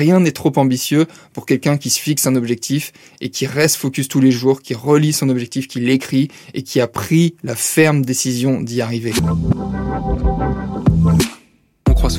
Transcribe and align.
Rien 0.00 0.18
n'est 0.18 0.32
trop 0.32 0.50
ambitieux 0.56 1.04
pour 1.34 1.44
quelqu'un 1.44 1.76
qui 1.76 1.90
se 1.90 2.00
fixe 2.00 2.26
un 2.26 2.34
objectif 2.34 2.90
et 3.20 3.28
qui 3.28 3.44
reste 3.44 3.76
focus 3.76 4.08
tous 4.08 4.22
les 4.22 4.30
jours, 4.30 4.62
qui 4.62 4.72
relit 4.72 5.12
son 5.12 5.28
objectif, 5.28 5.68
qui 5.68 5.78
l'écrit 5.78 6.28
et 6.54 6.62
qui 6.62 6.80
a 6.80 6.86
pris 6.86 7.34
la 7.42 7.54
ferme 7.54 8.02
décision 8.02 8.62
d'y 8.62 8.80
arriver 8.80 9.12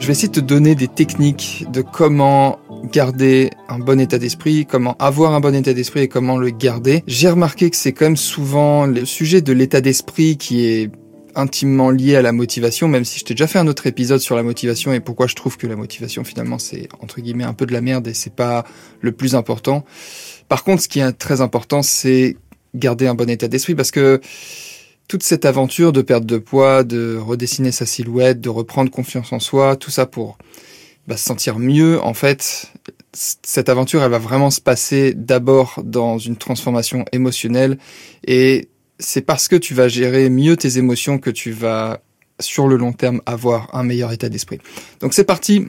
Je 0.00 0.06
vais 0.06 0.12
essayer 0.12 0.28
de 0.28 0.32
te 0.32 0.40
donner 0.40 0.74
des 0.74 0.88
techniques 0.88 1.66
de 1.70 1.82
comment 1.82 2.58
garder 2.84 3.50
un 3.68 3.78
bon 3.78 4.00
état 4.00 4.18
d'esprit, 4.18 4.64
comment 4.64 4.96
avoir 4.98 5.34
un 5.34 5.40
bon 5.40 5.54
état 5.54 5.74
d'esprit 5.74 6.00
et 6.00 6.08
comment 6.08 6.38
le 6.38 6.48
garder. 6.48 7.04
J'ai 7.06 7.28
remarqué 7.28 7.68
que 7.68 7.76
c'est 7.76 7.92
quand 7.92 8.06
même 8.06 8.16
souvent 8.16 8.86
le 8.86 9.04
sujet 9.04 9.42
de 9.42 9.52
l'état 9.52 9.82
d'esprit 9.82 10.38
qui 10.38 10.64
est 10.64 10.90
intimement 11.34 11.90
lié 11.90 12.16
à 12.16 12.22
la 12.22 12.32
motivation, 12.32 12.88
même 12.88 13.04
si 13.04 13.18
je 13.18 13.26
t'ai 13.26 13.34
déjà 13.34 13.46
fait 13.46 13.58
un 13.58 13.66
autre 13.66 13.86
épisode 13.86 14.20
sur 14.20 14.36
la 14.36 14.42
motivation 14.42 14.94
et 14.94 15.00
pourquoi 15.00 15.26
je 15.26 15.34
trouve 15.34 15.58
que 15.58 15.66
la 15.66 15.76
motivation 15.76 16.24
finalement 16.24 16.58
c'est 16.58 16.88
entre 17.00 17.20
guillemets 17.20 17.44
un 17.44 17.54
peu 17.54 17.66
de 17.66 17.72
la 17.72 17.82
merde 17.82 18.08
et 18.08 18.14
c'est 18.14 18.34
pas 18.34 18.64
le 19.02 19.12
plus 19.12 19.34
important. 19.34 19.84
Par 20.48 20.64
contre, 20.64 20.82
ce 20.82 20.88
qui 20.88 21.00
est 21.00 21.12
très 21.12 21.42
important, 21.42 21.82
c'est 21.82 22.38
garder 22.74 23.06
un 23.06 23.14
bon 23.14 23.28
état 23.28 23.48
d'esprit 23.48 23.74
parce 23.74 23.90
que 23.90 24.20
toute 25.10 25.24
cette 25.24 25.44
aventure 25.44 25.92
de 25.92 26.02
perte 26.02 26.24
de 26.24 26.38
poids, 26.38 26.84
de 26.84 27.16
redessiner 27.16 27.72
sa 27.72 27.84
silhouette, 27.84 28.40
de 28.40 28.48
reprendre 28.48 28.92
confiance 28.92 29.32
en 29.32 29.40
soi, 29.40 29.74
tout 29.74 29.90
ça 29.90 30.06
pour 30.06 30.38
bah, 31.08 31.16
se 31.16 31.24
sentir 31.24 31.58
mieux, 31.58 32.00
en 32.00 32.14
fait, 32.14 32.70
cette 33.12 33.68
aventure, 33.68 34.04
elle 34.04 34.10
va 34.12 34.20
vraiment 34.20 34.50
se 34.50 34.60
passer 34.60 35.12
d'abord 35.12 35.80
dans 35.84 36.18
une 36.18 36.36
transformation 36.36 37.04
émotionnelle 37.10 37.76
et 38.24 38.68
c'est 39.00 39.22
parce 39.22 39.48
que 39.48 39.56
tu 39.56 39.74
vas 39.74 39.88
gérer 39.88 40.30
mieux 40.30 40.56
tes 40.56 40.78
émotions 40.78 41.18
que 41.18 41.30
tu 41.30 41.50
vas 41.50 42.02
sur 42.38 42.68
le 42.68 42.76
long 42.76 42.92
terme 42.92 43.20
avoir 43.26 43.74
un 43.74 43.82
meilleur 43.82 44.12
état 44.12 44.28
d'esprit. 44.28 44.60
Donc 45.00 45.12
c'est 45.12 45.24
parti, 45.24 45.66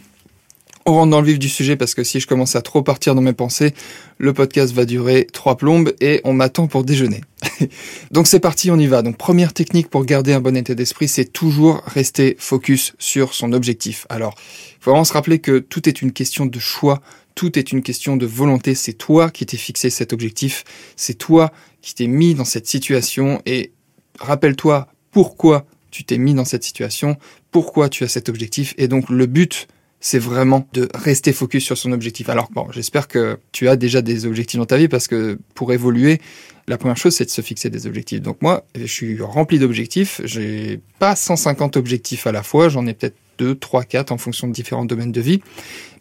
on 0.86 0.94
rentre 0.94 1.12
dans 1.12 1.22
le 1.22 1.28
vif 1.28 1.40
du 1.40 1.50
sujet 1.50 1.76
parce 1.76 1.94
que 1.94 2.04
si 2.04 2.20
je 2.20 2.28
commence 2.28 2.56
à 2.56 2.62
trop 2.62 2.82
partir 2.82 3.16
dans 3.16 3.22
mes 3.22 3.34
pensées, 3.34 3.74
le 4.18 4.34
podcast 4.34 4.74
va 4.74 4.86
durer 4.86 5.28
trois 5.32 5.58
plombes 5.58 5.94
et 6.02 6.22
on 6.24 6.34
m'attend 6.34 6.68
pour 6.68 6.84
déjeuner. 6.84 7.22
Donc 8.12 8.28
c'est 8.28 8.40
parti, 8.40 8.72
on 8.72 8.80
y 8.80 8.88
va. 8.88 9.02
Donc 9.02 9.18
première 9.18 9.54
technique 9.54 9.90
pour 9.90 10.06
garder 10.06 10.34
un 10.34 10.40
bon 10.40 10.56
état 10.56 10.74
d'esprit, 10.74 11.08
c'est 11.08 11.26
toujours 11.26 11.82
rester 11.86 12.36
focus 12.40 12.94
sur 13.00 13.34
son 13.34 13.54
objectif. 13.54 14.06
Alors, 14.10 14.36
il 14.38 14.84
faut 14.84 14.92
vraiment 14.92 15.04
se 15.04 15.14
rappeler 15.14 15.40
que 15.40 15.60
tout 15.60 15.88
est 15.88 16.02
une 16.02 16.12
question 16.12 16.46
de 16.46 16.60
choix, 16.60 17.02
tout 17.36 17.58
est 17.60 17.72
une 17.72 17.84
question 17.84 18.18
de 18.18 18.26
volonté. 18.26 18.76
C'est 18.76 18.94
toi 18.94 19.30
qui 19.30 19.46
t'es 19.46 19.58
fixé 19.58 19.90
cet 19.90 20.14
objectif, 20.14 20.64
c'est 20.96 21.16
toi 21.16 21.52
qui 21.82 21.96
t'es 21.96 22.08
mis 22.08 22.36
dans 22.36 22.46
cette 22.46 22.68
situation 22.68 23.42
et 23.46 23.72
rappelle-toi 24.20 24.88
pourquoi 25.12 25.66
tu 25.92 26.06
t'es 26.06 26.18
mis 26.18 26.34
dans 26.34 26.46
cette 26.46 26.64
situation, 26.64 27.18
pourquoi 27.52 27.90
tu 27.90 28.04
as 28.04 28.08
cet 28.08 28.30
objectif 28.30 28.74
et 28.78 28.88
donc 28.88 29.10
le 29.10 29.26
but 29.26 29.68
c'est 30.02 30.20
vraiment 30.20 30.68
de 30.74 30.90
rester 30.96 31.32
focus 31.32 31.64
sur 31.64 31.78
son 31.78 31.92
objectif. 31.92 32.28
Alors 32.28 32.50
bon, 32.52 32.68
j'espère 32.72 33.08
que 33.08 33.40
tu 33.52 33.70
as 33.70 33.76
déjà 33.76 34.02
des 34.02 34.26
objectifs 34.26 34.58
dans 34.60 34.66
ta 34.66 34.78
vie 34.78 34.88
parce 34.88 35.08
que 35.08 35.40
pour 35.54 35.72
évoluer, 35.72 36.20
la 36.68 36.78
première 36.78 36.98
chose 36.98 37.16
c'est 37.16 37.26
de 37.26 37.30
se 37.30 37.42
fixer 37.42 37.70
des 37.70 37.86
objectifs. 37.88 38.22
Donc 38.22 38.42
moi, 38.42 38.66
je 38.76 38.86
suis 38.86 39.22
rempli 39.22 39.60
d'objectifs. 39.60 40.20
J'ai 40.26 40.80
pas 41.00 41.16
150 41.16 41.78
objectifs 41.78 42.26
à 42.26 42.32
la 42.32 42.42
fois, 42.44 42.68
j'en 42.68 42.86
ai 42.88 42.94
peut-être 42.94 43.16
2, 43.38 43.56
3, 43.56 43.84
4 43.84 44.12
en 44.12 44.18
fonction 44.18 44.48
de 44.48 44.54
différents 44.54 44.86
domaines 44.86 45.12
de 45.12 45.22
vie. 45.22 45.42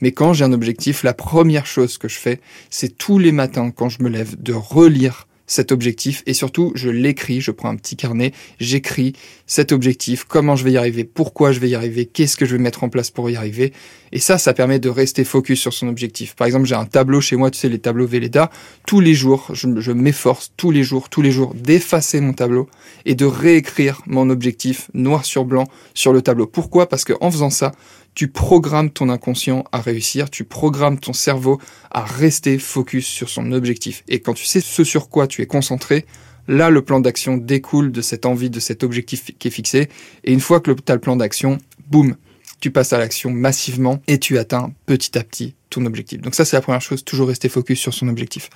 Mais 0.00 0.12
quand 0.12 0.32
j'ai 0.32 0.44
un 0.44 0.52
objectif, 0.52 1.02
la 1.02 1.14
première 1.14 1.66
chose 1.66 1.98
que 1.98 2.08
je 2.08 2.18
fais, 2.18 2.40
c'est 2.70 2.96
tous 2.96 3.18
les 3.18 3.32
matins 3.32 3.70
quand 3.70 3.90
je 3.90 4.02
me 4.02 4.08
lève 4.08 4.40
de 4.42 4.52
relire 4.54 5.26
cet 5.50 5.72
objectif 5.72 6.22
et 6.26 6.32
surtout 6.32 6.70
je 6.76 6.88
l'écris, 6.88 7.40
je 7.40 7.50
prends 7.50 7.70
un 7.70 7.76
petit 7.76 7.96
carnet, 7.96 8.32
j'écris 8.60 9.14
cet 9.46 9.72
objectif, 9.72 10.24
comment 10.24 10.54
je 10.54 10.64
vais 10.64 10.70
y 10.70 10.76
arriver, 10.76 11.02
pourquoi 11.02 11.50
je 11.50 11.58
vais 11.58 11.68
y 11.68 11.74
arriver, 11.74 12.06
qu'est-ce 12.06 12.36
que 12.36 12.46
je 12.46 12.52
vais 12.56 12.62
mettre 12.62 12.84
en 12.84 12.88
place 12.88 13.10
pour 13.10 13.28
y 13.28 13.36
arriver. 13.36 13.72
Et 14.12 14.20
ça, 14.20 14.38
ça 14.38 14.54
permet 14.54 14.78
de 14.78 14.88
rester 14.88 15.24
focus 15.24 15.60
sur 15.60 15.72
son 15.72 15.88
objectif. 15.88 16.36
Par 16.36 16.46
exemple, 16.46 16.66
j'ai 16.66 16.76
un 16.76 16.84
tableau 16.84 17.20
chez 17.20 17.34
moi, 17.36 17.50
tu 17.50 17.58
sais, 17.58 17.68
les 17.68 17.80
tableaux 17.80 18.06
Velleda, 18.06 18.50
tous 18.86 19.00
les 19.00 19.14
jours, 19.14 19.48
je, 19.52 19.68
je 19.80 19.92
m'efforce 19.92 20.52
tous 20.56 20.70
les 20.70 20.84
jours, 20.84 21.08
tous 21.08 21.22
les 21.22 21.32
jours 21.32 21.54
d'effacer 21.54 22.20
mon 22.20 22.32
tableau 22.32 22.68
et 23.04 23.16
de 23.16 23.24
réécrire 23.24 24.02
mon 24.06 24.30
objectif 24.30 24.88
noir 24.94 25.24
sur 25.24 25.44
blanc 25.44 25.64
sur 25.94 26.12
le 26.12 26.22
tableau. 26.22 26.46
Pourquoi? 26.46 26.88
Parce 26.88 27.04
que 27.04 27.12
en 27.20 27.30
faisant 27.30 27.50
ça, 27.50 27.72
tu 28.14 28.28
programmes 28.28 28.90
ton 28.90 29.08
inconscient 29.08 29.64
à 29.72 29.80
réussir, 29.80 30.30
tu 30.30 30.44
programmes 30.44 30.98
ton 30.98 31.12
cerveau 31.12 31.60
à 31.90 32.04
rester 32.04 32.58
focus 32.58 33.06
sur 33.06 33.28
son 33.28 33.52
objectif. 33.52 34.02
Et 34.08 34.20
quand 34.20 34.34
tu 34.34 34.44
sais 34.44 34.60
ce 34.60 34.84
sur 34.84 35.08
quoi 35.08 35.26
tu 35.26 35.42
es 35.42 35.46
concentré, 35.46 36.06
là, 36.48 36.70
le 36.70 36.82
plan 36.82 37.00
d'action 37.00 37.36
découle 37.36 37.92
de 37.92 38.02
cette 38.02 38.26
envie, 38.26 38.50
de 38.50 38.60
cet 38.60 38.82
objectif 38.82 39.30
qui 39.38 39.48
est 39.48 39.52
fixé. 39.52 39.88
Et 40.24 40.32
une 40.32 40.40
fois 40.40 40.60
que 40.60 40.70
tu 40.72 40.92
as 40.92 40.94
le 40.94 41.00
plan 41.00 41.16
d'action, 41.16 41.58
boum, 41.88 42.16
tu 42.60 42.70
passes 42.70 42.92
à 42.92 42.98
l'action 42.98 43.30
massivement 43.30 44.02
et 44.06 44.18
tu 44.18 44.38
atteins 44.38 44.72
petit 44.86 45.16
à 45.16 45.24
petit 45.24 45.54
ton 45.70 45.86
objectif. 45.86 46.20
Donc 46.20 46.34
ça, 46.34 46.44
c'est 46.44 46.56
la 46.56 46.60
première 46.60 46.82
chose, 46.82 47.04
toujours 47.04 47.28
rester 47.28 47.48
focus 47.48 47.78
sur 47.78 47.94
son 47.94 48.08
objectif. 48.08 48.50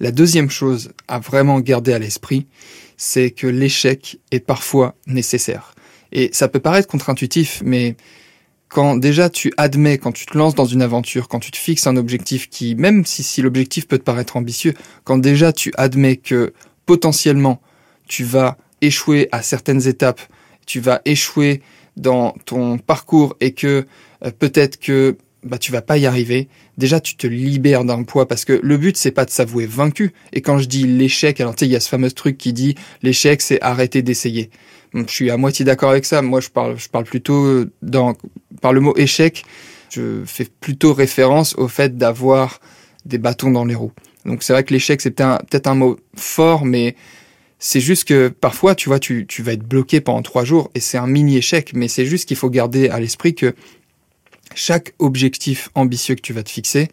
La 0.00 0.10
deuxième 0.10 0.48
chose 0.48 0.92
à 1.08 1.18
vraiment 1.18 1.60
garder 1.60 1.92
à 1.92 1.98
l'esprit, 1.98 2.46
c'est 2.96 3.30
que 3.30 3.46
l'échec 3.46 4.20
est 4.30 4.40
parfois 4.40 4.94
nécessaire. 5.06 5.74
Et 6.12 6.30
ça 6.32 6.48
peut 6.48 6.60
paraître 6.60 6.88
contre-intuitif, 6.88 7.62
mais 7.64 7.96
quand 8.72 8.96
déjà 8.96 9.28
tu 9.28 9.52
admets, 9.58 9.98
quand 9.98 10.12
tu 10.12 10.24
te 10.24 10.36
lances 10.36 10.54
dans 10.54 10.64
une 10.64 10.82
aventure, 10.82 11.28
quand 11.28 11.40
tu 11.40 11.50
te 11.50 11.58
fixes 11.58 11.86
un 11.86 11.96
objectif 11.96 12.48
qui, 12.48 12.74
même 12.74 13.04
si, 13.04 13.42
l'objectif 13.42 13.86
peut 13.86 13.98
te 13.98 14.02
paraître 14.02 14.36
ambitieux, 14.36 14.72
quand 15.04 15.18
déjà 15.18 15.52
tu 15.52 15.72
admets 15.76 16.16
que 16.16 16.54
potentiellement 16.86 17.60
tu 18.08 18.24
vas 18.24 18.56
échouer 18.80 19.28
à 19.30 19.42
certaines 19.42 19.86
étapes, 19.86 20.20
tu 20.66 20.80
vas 20.80 21.02
échouer 21.04 21.60
dans 21.98 22.34
ton 22.46 22.78
parcours 22.78 23.36
et 23.40 23.52
que 23.52 23.84
euh, 24.24 24.30
peut-être 24.36 24.80
que 24.80 25.18
bah 25.44 25.58
tu 25.58 25.72
vas 25.72 25.82
pas 25.82 25.98
y 25.98 26.06
arriver. 26.06 26.48
Déjà 26.78 27.00
tu 27.00 27.16
te 27.16 27.26
libères 27.26 27.84
d'un 27.84 28.04
poids 28.04 28.26
parce 28.26 28.44
que 28.44 28.58
le 28.62 28.76
but 28.78 28.96
c'est 28.96 29.10
pas 29.10 29.24
de 29.24 29.30
s'avouer 29.30 29.66
vaincu. 29.66 30.14
Et 30.32 30.40
quand 30.40 30.58
je 30.58 30.66
dis 30.66 30.86
l'échec, 30.86 31.40
alors 31.40 31.54
tu 31.54 31.60
sais 31.60 31.68
il 31.68 31.72
y 31.72 31.76
a 31.76 31.80
ce 31.80 31.88
fameux 31.88 32.10
truc 32.10 32.38
qui 32.38 32.52
dit 32.52 32.76
l'échec 33.02 33.42
c'est 33.42 33.60
arrêter 33.60 34.02
d'essayer 34.02 34.50
je 34.94 35.04
suis 35.08 35.30
à 35.30 35.36
moitié 35.36 35.64
d'accord 35.64 35.90
avec 35.90 36.04
ça. 36.04 36.22
Moi, 36.22 36.40
je 36.40 36.48
parle, 36.48 36.78
je 36.78 36.88
parle 36.88 37.04
plutôt 37.04 37.64
dans, 37.80 38.14
par 38.60 38.72
le 38.72 38.80
mot 38.80 38.94
échec, 38.96 39.44
je 39.90 40.22
fais 40.24 40.46
plutôt 40.60 40.94
référence 40.94 41.54
au 41.56 41.68
fait 41.68 41.96
d'avoir 41.96 42.60
des 43.04 43.18
bâtons 43.18 43.50
dans 43.50 43.64
les 43.64 43.74
roues. 43.74 43.92
Donc 44.24 44.42
c'est 44.42 44.52
vrai 44.52 44.64
que 44.64 44.72
l'échec, 44.72 45.00
c'est 45.00 45.10
peut-être 45.10 45.66
un, 45.66 45.74
mot 45.74 45.98
fort, 46.14 46.64
mais 46.64 46.94
c'est 47.58 47.80
juste 47.80 48.04
que 48.04 48.28
parfois, 48.28 48.74
tu 48.74 48.88
vois, 48.88 48.98
tu, 48.98 49.26
vas 49.40 49.52
être 49.52 49.66
bloqué 49.66 50.00
pendant 50.00 50.22
trois 50.22 50.44
jours 50.44 50.70
et 50.74 50.80
c'est 50.80 50.98
un 50.98 51.06
mini 51.06 51.36
échec, 51.36 51.72
mais 51.74 51.88
c'est 51.88 52.06
juste 52.06 52.26
qu'il 52.26 52.36
faut 52.36 52.50
garder 52.50 52.88
à 52.88 53.00
l'esprit 53.00 53.34
que 53.34 53.54
chaque 54.54 54.94
objectif 54.98 55.70
ambitieux 55.74 56.14
que 56.14 56.20
tu 56.20 56.32
vas 56.32 56.42
te 56.42 56.50
fixer 56.50 56.88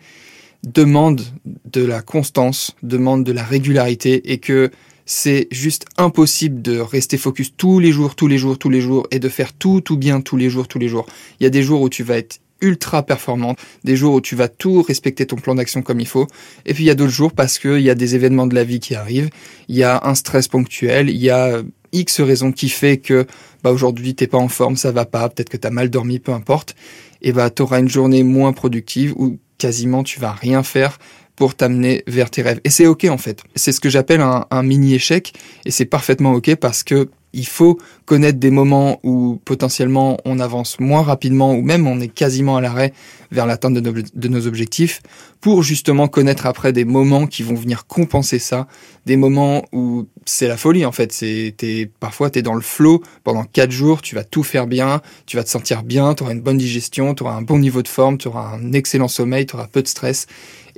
demande 0.63 1.21
de 1.65 1.85
la 1.85 2.01
constance, 2.01 2.75
demande 2.83 3.23
de 3.23 3.31
la 3.31 3.43
régularité 3.43 4.31
et 4.31 4.39
que 4.39 4.71
c'est 5.09 5.47
juste 5.49 5.85
impossible 5.97 6.61
de 6.61 6.77
rester 6.77 7.17
focus 7.17 7.51
tous 7.57 7.79
les 7.79 7.91
jours, 7.91 8.15
tous 8.15 8.27
les 8.27 8.37
jours, 8.37 8.59
tous 8.59 8.69
les 8.69 8.79
jours 8.79 9.07
et 9.09 9.17
de 9.17 9.27
faire 9.27 9.53
tout, 9.53 9.81
tout 9.81 9.97
bien 9.97 10.21
tous 10.21 10.37
les 10.37 10.51
jours, 10.51 10.67
tous 10.67 10.77
les 10.77 10.87
jours. 10.87 11.07
Il 11.39 11.43
y 11.45 11.47
a 11.47 11.49
des 11.49 11.63
jours 11.63 11.81
où 11.81 11.89
tu 11.89 12.03
vas 12.03 12.19
être 12.19 12.41
ultra 12.61 13.01
performant, 13.01 13.55
des 13.83 13.95
jours 13.95 14.13
où 14.13 14.21
tu 14.21 14.35
vas 14.35 14.49
tout 14.49 14.83
respecter 14.83 15.25
ton 15.25 15.37
plan 15.37 15.55
d'action 15.55 15.81
comme 15.81 15.99
il 15.99 16.05
faut, 16.05 16.27
et 16.67 16.75
puis 16.75 16.83
il 16.83 16.87
y 16.87 16.91
a 16.91 16.95
d'autres 16.95 17.11
jours 17.11 17.31
parce 17.31 17.57
qu'il 17.57 17.79
y 17.79 17.89
a 17.89 17.95
des 17.95 18.13
événements 18.13 18.45
de 18.45 18.53
la 18.53 18.63
vie 18.63 18.79
qui 18.79 18.93
arrivent, 18.93 19.31
il 19.67 19.77
y 19.77 19.83
a 19.83 19.99
un 20.03 20.13
stress 20.13 20.47
ponctuel, 20.47 21.09
il 21.09 21.17
y 21.17 21.31
a 21.31 21.63
X 21.91 22.21
raisons 22.21 22.51
qui 22.51 22.69
fait 22.69 22.97
que 22.97 23.25
bah 23.63 23.71
aujourd'hui 23.71 24.13
t'es 24.13 24.27
pas 24.27 24.37
en 24.37 24.47
forme, 24.47 24.75
ça 24.75 24.91
va 24.91 25.05
pas, 25.05 25.27
peut-être 25.29 25.49
que 25.49 25.57
t'as 25.57 25.71
mal 25.71 25.89
dormi, 25.89 26.19
peu 26.19 26.33
importe, 26.33 26.75
et 27.23 27.31
bah 27.31 27.49
t'auras 27.49 27.79
une 27.79 27.89
journée 27.89 28.21
moins 28.21 28.53
productive 28.53 29.15
où 29.15 29.39
quasiment 29.57 30.03
tu 30.03 30.19
vas 30.19 30.33
rien 30.33 30.61
faire 30.61 30.99
pour 31.39 31.55
t'amener 31.55 32.03
vers 32.05 32.29
tes 32.29 32.41
rêves. 32.41 32.59
Et 32.65 32.69
c'est 32.69 32.85
ok 32.85 33.05
en 33.05 33.17
fait. 33.17 33.43
C'est 33.55 33.71
ce 33.71 33.79
que 33.79 33.89
j'appelle 33.89 34.19
un, 34.19 34.63
mini 34.63 34.93
échec 34.93 35.33
et 35.65 35.71
c'est 35.71 35.85
parfaitement 35.85 36.33
ok 36.33 36.55
parce 36.55 36.83
que 36.83 37.09
il 37.31 37.47
faut 37.47 37.77
connaître 38.05 38.39
des 38.39 38.49
moments 38.49 38.99
où 39.03 39.39
potentiellement 39.45 40.17
on 40.25 40.39
avance 40.39 40.79
moins 40.79 41.03
rapidement 41.03 41.53
ou 41.53 41.61
même 41.61 41.87
on 41.87 42.01
est 42.01 42.07
quasiment 42.09 42.57
à 42.57 42.61
l'arrêt 42.61 42.91
vers 43.31 43.45
l'atteinte 43.45 43.75
de, 43.75 44.27
nos 44.27 44.47
objectifs 44.47 45.01
pour 45.39 45.61
justement 45.61 46.07
connaître 46.07 46.47
après 46.47 46.73
des 46.73 46.85
moments 46.85 47.27
qui 47.27 47.43
vont 47.43 47.53
venir 47.53 47.85
compenser 47.85 48.39
ça, 48.39 48.67
des 49.05 49.15
moments 49.15 49.63
où 49.71 50.07
c'est 50.25 50.47
la 50.47 50.57
folie 50.57 50.85
en 50.85 50.91
fait. 50.91 51.13
C'est 51.13 51.53
t'es 51.55 51.89
parfois 51.99 52.31
t'es 52.31 52.41
dans 52.41 52.55
le 52.55 52.61
flow. 52.61 53.01
Pendant 53.23 53.43
quatre 53.43 53.71
jours, 53.71 54.01
tu 54.01 54.15
vas 54.15 54.23
tout 54.23 54.43
faire 54.43 54.67
bien, 54.67 55.01
tu 55.25 55.37
vas 55.37 55.43
te 55.43 55.49
sentir 55.49 55.83
bien, 55.83 56.15
tu 56.15 56.23
auras 56.23 56.33
une 56.33 56.41
bonne 56.41 56.57
digestion, 56.57 57.13
tu 57.13 57.23
auras 57.23 57.35
un 57.35 57.43
bon 57.43 57.59
niveau 57.59 57.83
de 57.83 57.87
forme, 57.87 58.17
tu 58.17 58.27
auras 58.27 58.55
un 58.55 58.73
excellent 58.73 59.07
sommeil, 59.07 59.45
tu 59.45 59.55
auras 59.55 59.67
peu 59.67 59.83
de 59.83 59.87
stress 59.87 60.25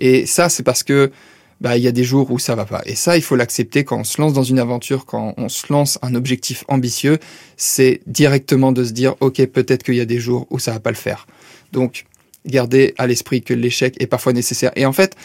Et 0.01 0.25
ça, 0.25 0.49
c'est 0.49 0.63
parce 0.63 0.83
que 0.83 1.11
bah 1.61 1.77
il 1.77 1.83
y 1.83 1.87
a 1.87 1.91
des 1.91 2.03
jours 2.03 2.31
où 2.31 2.39
ça 2.39 2.55
va 2.55 2.65
pas. 2.65 2.81
Et 2.85 2.95
ça, 2.95 3.15
il 3.15 3.21
faut 3.21 3.35
l'accepter 3.35 3.83
quand 3.83 3.99
on 3.99 4.03
se 4.03 4.19
lance 4.19 4.33
dans 4.33 4.43
une 4.43 4.59
aventure, 4.59 5.05
quand 5.05 5.35
on 5.37 5.47
se 5.47 5.71
lance 5.71 5.99
un 6.01 6.15
objectif 6.15 6.65
ambitieux, 6.67 7.19
c'est 7.55 8.01
directement 8.07 8.71
de 8.71 8.83
se 8.83 8.91
dire 8.91 9.15
ok 9.19 9.45
peut-être 9.45 9.83
qu'il 9.83 9.95
y 9.95 10.01
a 10.01 10.05
des 10.05 10.19
jours 10.19 10.47
où 10.49 10.57
ça 10.57 10.71
va 10.71 10.79
pas 10.79 10.89
le 10.89 10.95
faire. 10.95 11.27
Donc 11.71 12.05
garder 12.45 12.93
à 12.97 13.07
l'esprit 13.07 13.41
que 13.41 13.53
l'échec 13.53 13.95
est 13.99 14.07
parfois 14.07 14.33
nécessaire. 14.33 14.71
Et 14.75 14.85
en 14.85 14.93
fait, 14.93 15.15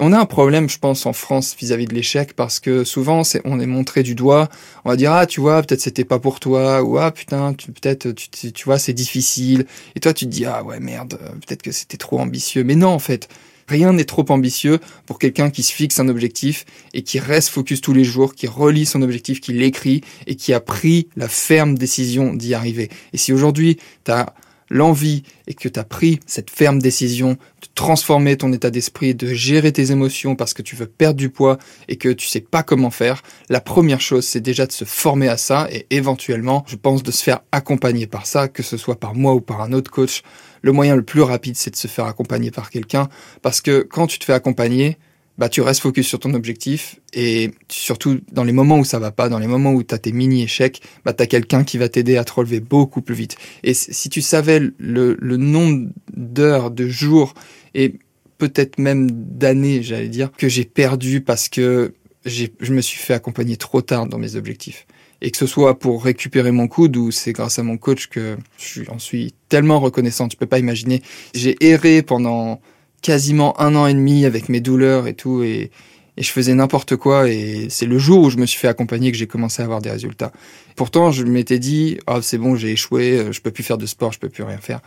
on 0.00 0.12
a 0.12 0.18
un 0.18 0.26
problème, 0.26 0.68
je 0.68 0.78
pense, 0.78 1.06
en 1.06 1.12
France 1.12 1.56
vis-à-vis 1.58 1.86
de 1.86 1.94
l'échec 1.94 2.34
parce 2.34 2.60
que 2.60 2.84
souvent, 2.84 3.24
c'est, 3.24 3.40
on 3.44 3.60
est 3.60 3.66
montré 3.66 4.02
du 4.02 4.14
doigt. 4.14 4.48
On 4.84 4.90
va 4.90 4.96
dire 4.96 5.12
ah 5.12 5.26
tu 5.26 5.40
vois 5.40 5.62
peut-être 5.62 5.80
c'était 5.80 6.04
pas 6.04 6.18
pour 6.18 6.40
toi 6.40 6.82
ou 6.82 6.98
ah 6.98 7.10
putain 7.10 7.54
peut-être 7.54 8.12
tu, 8.12 8.52
tu 8.52 8.64
vois 8.64 8.78
c'est 8.78 8.92
difficile. 8.92 9.66
Et 9.94 10.00
toi 10.00 10.12
tu 10.12 10.26
te 10.26 10.30
dis 10.30 10.44
ah 10.44 10.62
ouais 10.64 10.80
merde 10.80 11.18
peut-être 11.46 11.62
que 11.62 11.72
c'était 11.72 11.96
trop 11.96 12.18
ambitieux. 12.20 12.64
Mais 12.64 12.74
non 12.76 12.88
en 12.88 12.98
fait. 12.98 13.28
Rien 13.68 13.92
n'est 13.92 14.04
trop 14.04 14.24
ambitieux 14.28 14.78
pour 15.06 15.18
quelqu'un 15.18 15.50
qui 15.50 15.64
se 15.64 15.72
fixe 15.72 15.98
un 15.98 16.08
objectif 16.08 16.64
et 16.94 17.02
qui 17.02 17.18
reste 17.18 17.48
focus 17.48 17.80
tous 17.80 17.92
les 17.92 18.04
jours, 18.04 18.36
qui 18.36 18.46
relit 18.46 18.86
son 18.86 19.02
objectif, 19.02 19.40
qui 19.40 19.52
l'écrit 19.52 20.02
et 20.28 20.36
qui 20.36 20.52
a 20.52 20.60
pris 20.60 21.08
la 21.16 21.26
ferme 21.26 21.76
décision 21.76 22.32
d'y 22.32 22.54
arriver. 22.54 22.90
Et 23.12 23.18
si 23.18 23.32
aujourd'hui, 23.32 23.78
tu 24.04 24.12
as 24.12 24.34
l'envie 24.70 25.22
et 25.46 25.54
que 25.54 25.68
tu 25.68 25.78
as 25.78 25.84
pris 25.84 26.20
cette 26.26 26.50
ferme 26.50 26.80
décision 26.80 27.32
de 27.32 27.68
transformer 27.74 28.36
ton 28.36 28.52
état 28.52 28.70
d'esprit, 28.70 29.14
de 29.14 29.32
gérer 29.32 29.72
tes 29.72 29.92
émotions 29.92 30.34
parce 30.36 30.54
que 30.54 30.62
tu 30.62 30.76
veux 30.76 30.86
perdre 30.86 31.18
du 31.18 31.30
poids 31.30 31.58
et 31.88 31.96
que 31.96 32.08
tu 32.08 32.26
sais 32.26 32.40
pas 32.40 32.62
comment 32.62 32.90
faire, 32.90 33.22
la 33.48 33.60
première 33.60 34.00
chose 34.00 34.26
c'est 34.26 34.40
déjà 34.40 34.66
de 34.66 34.72
se 34.72 34.84
former 34.84 35.28
à 35.28 35.36
ça 35.36 35.68
et 35.70 35.86
éventuellement, 35.90 36.64
je 36.66 36.76
pense 36.76 37.02
de 37.02 37.10
se 37.10 37.22
faire 37.22 37.40
accompagner 37.52 38.06
par 38.06 38.26
ça, 38.26 38.48
que 38.48 38.62
ce 38.62 38.76
soit 38.76 38.98
par 38.98 39.14
moi 39.14 39.34
ou 39.34 39.40
par 39.40 39.60
un 39.60 39.72
autre 39.72 39.90
coach. 39.90 40.22
Le 40.62 40.72
moyen 40.72 40.96
le 40.96 41.02
plus 41.02 41.22
rapide 41.22 41.56
c'est 41.56 41.70
de 41.70 41.76
se 41.76 41.88
faire 41.88 42.06
accompagner 42.06 42.50
par 42.50 42.70
quelqu'un 42.70 43.08
parce 43.42 43.60
que 43.60 43.86
quand 43.88 44.06
tu 44.06 44.18
te 44.18 44.24
fais 44.24 44.32
accompagner, 44.32 44.98
bah 45.38 45.48
tu 45.48 45.60
restes 45.60 45.80
focus 45.80 46.06
sur 46.06 46.18
ton 46.18 46.34
objectif 46.34 47.00
et 47.12 47.50
surtout 47.68 48.20
dans 48.32 48.44
les 48.44 48.52
moments 48.52 48.78
où 48.78 48.84
ça 48.84 48.98
va 48.98 49.10
pas, 49.10 49.28
dans 49.28 49.38
les 49.38 49.46
moments 49.46 49.72
où 49.72 49.82
tu 49.82 49.94
as 49.94 49.98
tes 49.98 50.12
mini 50.12 50.42
échecs, 50.42 50.80
bah 51.04 51.12
tu 51.12 51.22
as 51.22 51.26
quelqu'un 51.26 51.64
qui 51.64 51.78
va 51.78 51.88
t'aider 51.88 52.16
à 52.16 52.24
te 52.24 52.32
relever 52.32 52.60
beaucoup 52.60 53.02
plus 53.02 53.14
vite. 53.14 53.36
Et 53.62 53.74
si 53.74 54.08
tu 54.08 54.22
savais 54.22 54.60
le, 54.78 55.16
le 55.18 55.36
nombre 55.36 55.88
d'heures, 56.14 56.70
de 56.70 56.88
jours 56.88 57.34
et 57.74 57.94
peut-être 58.38 58.78
même 58.78 59.10
d'années, 59.10 59.82
j'allais 59.82 60.08
dire, 60.08 60.30
que 60.32 60.48
j'ai 60.48 60.64
perdu 60.64 61.20
parce 61.20 61.48
que 61.48 61.94
je 62.24 62.72
me 62.72 62.80
suis 62.80 62.98
fait 62.98 63.14
accompagner 63.14 63.56
trop 63.56 63.82
tard 63.82 64.06
dans 64.06 64.18
mes 64.18 64.36
objectifs. 64.36 64.86
Et 65.22 65.30
que 65.30 65.38
ce 65.38 65.46
soit 65.46 65.78
pour 65.78 66.04
récupérer 66.04 66.50
mon 66.50 66.68
coude 66.68 66.96
ou 66.96 67.10
c'est 67.10 67.32
grâce 67.32 67.58
à 67.58 67.62
mon 67.62 67.78
coach 67.78 68.08
que 68.08 68.36
je 68.58 68.82
en 68.90 68.98
suis 68.98 69.32
tellement 69.48 69.80
reconnaissant, 69.80 70.28
tu 70.28 70.36
peux 70.36 70.46
pas 70.46 70.58
imaginer. 70.58 71.02
J'ai 71.34 71.56
erré 71.64 72.02
pendant 72.02 72.60
quasiment 73.02 73.58
un 73.60 73.74
an 73.76 73.86
et 73.86 73.94
demi 73.94 74.24
avec 74.24 74.48
mes 74.48 74.60
douleurs 74.60 75.06
et 75.06 75.14
tout, 75.14 75.42
et, 75.42 75.70
je 76.18 76.30
faisais 76.30 76.54
n'importe 76.54 76.96
quoi. 76.96 77.28
Et 77.28 77.66
c'est 77.68 77.84
le 77.84 77.98
jour 77.98 78.22
où 78.22 78.30
je 78.30 78.38
me 78.38 78.46
suis 78.46 78.58
fait 78.58 78.68
accompagner 78.68 79.12
que 79.12 79.18
j'ai 79.18 79.26
commencé 79.26 79.60
à 79.60 79.66
avoir 79.66 79.82
des 79.82 79.90
résultats. 79.90 80.32
Pourtant, 80.74 81.10
je 81.10 81.24
m'étais 81.24 81.58
dit, 81.58 81.98
oh, 82.06 82.22
c'est 82.22 82.38
bon, 82.38 82.56
j'ai 82.56 82.72
échoué, 82.72 83.18
euh, 83.18 83.32
je 83.32 83.42
peux 83.42 83.50
plus 83.50 83.62
faire 83.62 83.76
de 83.76 83.84
sport, 83.84 84.12
je 84.12 84.18
peux 84.18 84.30
plus 84.30 84.42
rien 84.42 84.56
faire. 84.56 84.80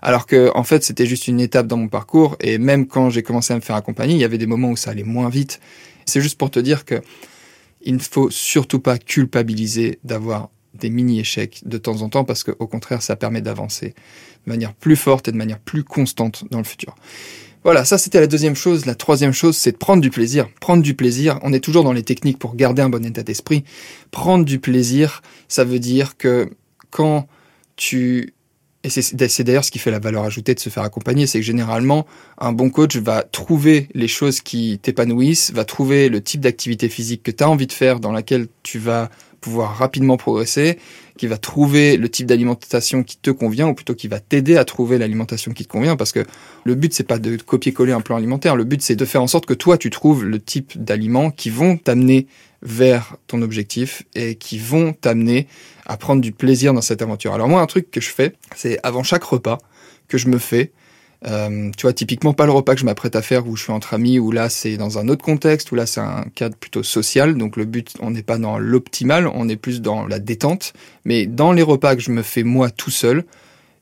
Alors 0.00 0.26
que, 0.26 0.52
en 0.54 0.62
fait, 0.62 0.84
c'était 0.84 1.06
juste 1.06 1.26
une 1.26 1.40
étape 1.40 1.66
dans 1.66 1.76
mon 1.76 1.88
parcours. 1.88 2.36
Et 2.38 2.58
même 2.58 2.86
quand 2.86 3.10
j'ai 3.10 3.24
commencé 3.24 3.52
à 3.52 3.56
me 3.56 3.62
faire 3.62 3.74
accompagner, 3.74 4.14
il 4.14 4.20
y 4.20 4.24
avait 4.24 4.38
des 4.38 4.46
moments 4.46 4.70
où 4.70 4.76
ça 4.76 4.92
allait 4.92 5.02
moins 5.02 5.28
vite. 5.28 5.58
C'est 6.04 6.20
juste 6.20 6.38
pour 6.38 6.52
te 6.52 6.60
dire 6.60 6.84
que 6.84 7.02
il 7.82 7.94
ne 7.94 8.00
faut 8.00 8.30
surtout 8.30 8.78
pas 8.78 8.98
culpabiliser 8.98 9.98
d'avoir 10.04 10.50
des 10.74 10.90
mini-échecs 10.90 11.62
de 11.64 11.78
temps 11.78 12.02
en 12.02 12.08
temps 12.08 12.24
parce 12.24 12.44
qu'au 12.44 12.66
contraire, 12.66 13.02
ça 13.02 13.16
permet 13.16 13.40
d'avancer 13.40 13.94
de 14.46 14.50
manière 14.52 14.74
plus 14.74 14.96
forte 14.96 15.28
et 15.28 15.32
de 15.32 15.36
manière 15.36 15.58
plus 15.58 15.84
constante 15.84 16.44
dans 16.50 16.58
le 16.58 16.64
futur. 16.64 16.94
Voilà, 17.66 17.84
ça 17.84 17.98
c'était 17.98 18.20
la 18.20 18.28
deuxième 18.28 18.54
chose. 18.54 18.86
La 18.86 18.94
troisième 18.94 19.32
chose, 19.32 19.56
c'est 19.56 19.72
de 19.72 19.76
prendre 19.76 20.00
du 20.00 20.10
plaisir. 20.10 20.46
Prendre 20.60 20.84
du 20.84 20.94
plaisir, 20.94 21.40
on 21.42 21.52
est 21.52 21.58
toujours 21.58 21.82
dans 21.82 21.92
les 21.92 22.04
techniques 22.04 22.38
pour 22.38 22.54
garder 22.54 22.80
un 22.80 22.88
bon 22.88 23.04
état 23.04 23.24
d'esprit. 23.24 23.64
Prendre 24.12 24.44
du 24.44 24.60
plaisir, 24.60 25.20
ça 25.48 25.64
veut 25.64 25.80
dire 25.80 26.16
que 26.16 26.48
quand 26.90 27.26
tu... 27.74 28.34
Et 28.84 28.88
c'est 28.88 29.42
d'ailleurs 29.42 29.64
ce 29.64 29.72
qui 29.72 29.80
fait 29.80 29.90
la 29.90 29.98
valeur 29.98 30.22
ajoutée 30.22 30.54
de 30.54 30.60
se 30.60 30.68
faire 30.68 30.84
accompagner, 30.84 31.26
c'est 31.26 31.40
que 31.40 31.44
généralement, 31.44 32.06
un 32.38 32.52
bon 32.52 32.70
coach 32.70 32.98
va 32.98 33.24
trouver 33.24 33.88
les 33.94 34.06
choses 34.06 34.40
qui 34.40 34.78
t'épanouissent, 34.80 35.50
va 35.52 35.64
trouver 35.64 36.08
le 36.08 36.20
type 36.20 36.42
d'activité 36.42 36.88
physique 36.88 37.24
que 37.24 37.32
tu 37.32 37.42
as 37.42 37.50
envie 37.50 37.66
de 37.66 37.72
faire, 37.72 37.98
dans 37.98 38.12
laquelle 38.12 38.46
tu 38.62 38.78
vas 38.78 39.10
pouvoir 39.46 39.76
rapidement 39.76 40.16
progresser, 40.16 40.76
qui 41.16 41.28
va 41.28 41.38
trouver 41.38 41.96
le 41.96 42.08
type 42.08 42.26
d'alimentation 42.26 43.04
qui 43.04 43.16
te 43.16 43.30
convient, 43.30 43.68
ou 43.68 43.74
plutôt 43.74 43.94
qui 43.94 44.08
va 44.08 44.18
t'aider 44.18 44.56
à 44.56 44.64
trouver 44.64 44.98
l'alimentation 44.98 45.52
qui 45.52 45.64
te 45.64 45.68
convient, 45.68 45.94
parce 45.94 46.10
que 46.10 46.24
le 46.64 46.74
but 46.74 46.92
c'est 46.92 47.06
pas 47.06 47.20
de 47.20 47.36
copier-coller 47.36 47.92
un 47.92 48.00
plan 48.00 48.16
alimentaire, 48.16 48.56
le 48.56 48.64
but 48.64 48.82
c'est 48.82 48.96
de 48.96 49.04
faire 49.04 49.22
en 49.22 49.28
sorte 49.28 49.46
que 49.46 49.54
toi 49.54 49.78
tu 49.78 49.88
trouves 49.90 50.24
le 50.24 50.40
type 50.40 50.72
d'aliments 50.82 51.30
qui 51.30 51.48
vont 51.50 51.76
t'amener 51.76 52.26
vers 52.62 53.14
ton 53.28 53.40
objectif 53.40 54.02
et 54.16 54.34
qui 54.34 54.58
vont 54.58 54.92
t'amener 54.92 55.46
à 55.86 55.96
prendre 55.96 56.20
du 56.20 56.32
plaisir 56.32 56.74
dans 56.74 56.80
cette 56.80 57.00
aventure. 57.00 57.32
Alors 57.32 57.46
moi 57.46 57.60
un 57.60 57.66
truc 57.66 57.92
que 57.92 58.00
je 58.00 58.10
fais, 58.10 58.32
c'est 58.56 58.80
avant 58.82 59.04
chaque 59.04 59.22
repas 59.22 59.58
que 60.08 60.18
je 60.18 60.26
me 60.26 60.38
fais, 60.38 60.72
euh, 61.24 61.70
tu 61.76 61.82
vois, 61.82 61.92
typiquement 61.92 62.34
pas 62.34 62.46
le 62.46 62.52
repas 62.52 62.74
que 62.74 62.80
je 62.80 62.84
m'apprête 62.84 63.16
à 63.16 63.22
faire 63.22 63.46
où 63.46 63.56
je 63.56 63.62
suis 63.64 63.72
entre 63.72 63.94
amis, 63.94 64.18
où 64.18 64.30
là 64.30 64.48
c'est 64.48 64.76
dans 64.76 64.98
un 64.98 65.08
autre 65.08 65.24
contexte, 65.24 65.72
où 65.72 65.74
là 65.74 65.86
c'est 65.86 66.00
un 66.00 66.24
cadre 66.34 66.56
plutôt 66.56 66.82
social. 66.82 67.36
Donc 67.36 67.56
le 67.56 67.64
but, 67.64 67.94
on 68.00 68.10
n'est 68.10 68.22
pas 68.22 68.38
dans 68.38 68.58
l'optimal, 68.58 69.26
on 69.26 69.48
est 69.48 69.56
plus 69.56 69.80
dans 69.80 70.06
la 70.06 70.18
détente. 70.18 70.72
Mais 71.04 71.26
dans 71.26 71.52
les 71.52 71.62
repas 71.62 71.96
que 71.96 72.02
je 72.02 72.10
me 72.10 72.22
fais 72.22 72.42
moi 72.42 72.70
tout 72.70 72.90
seul, 72.90 73.24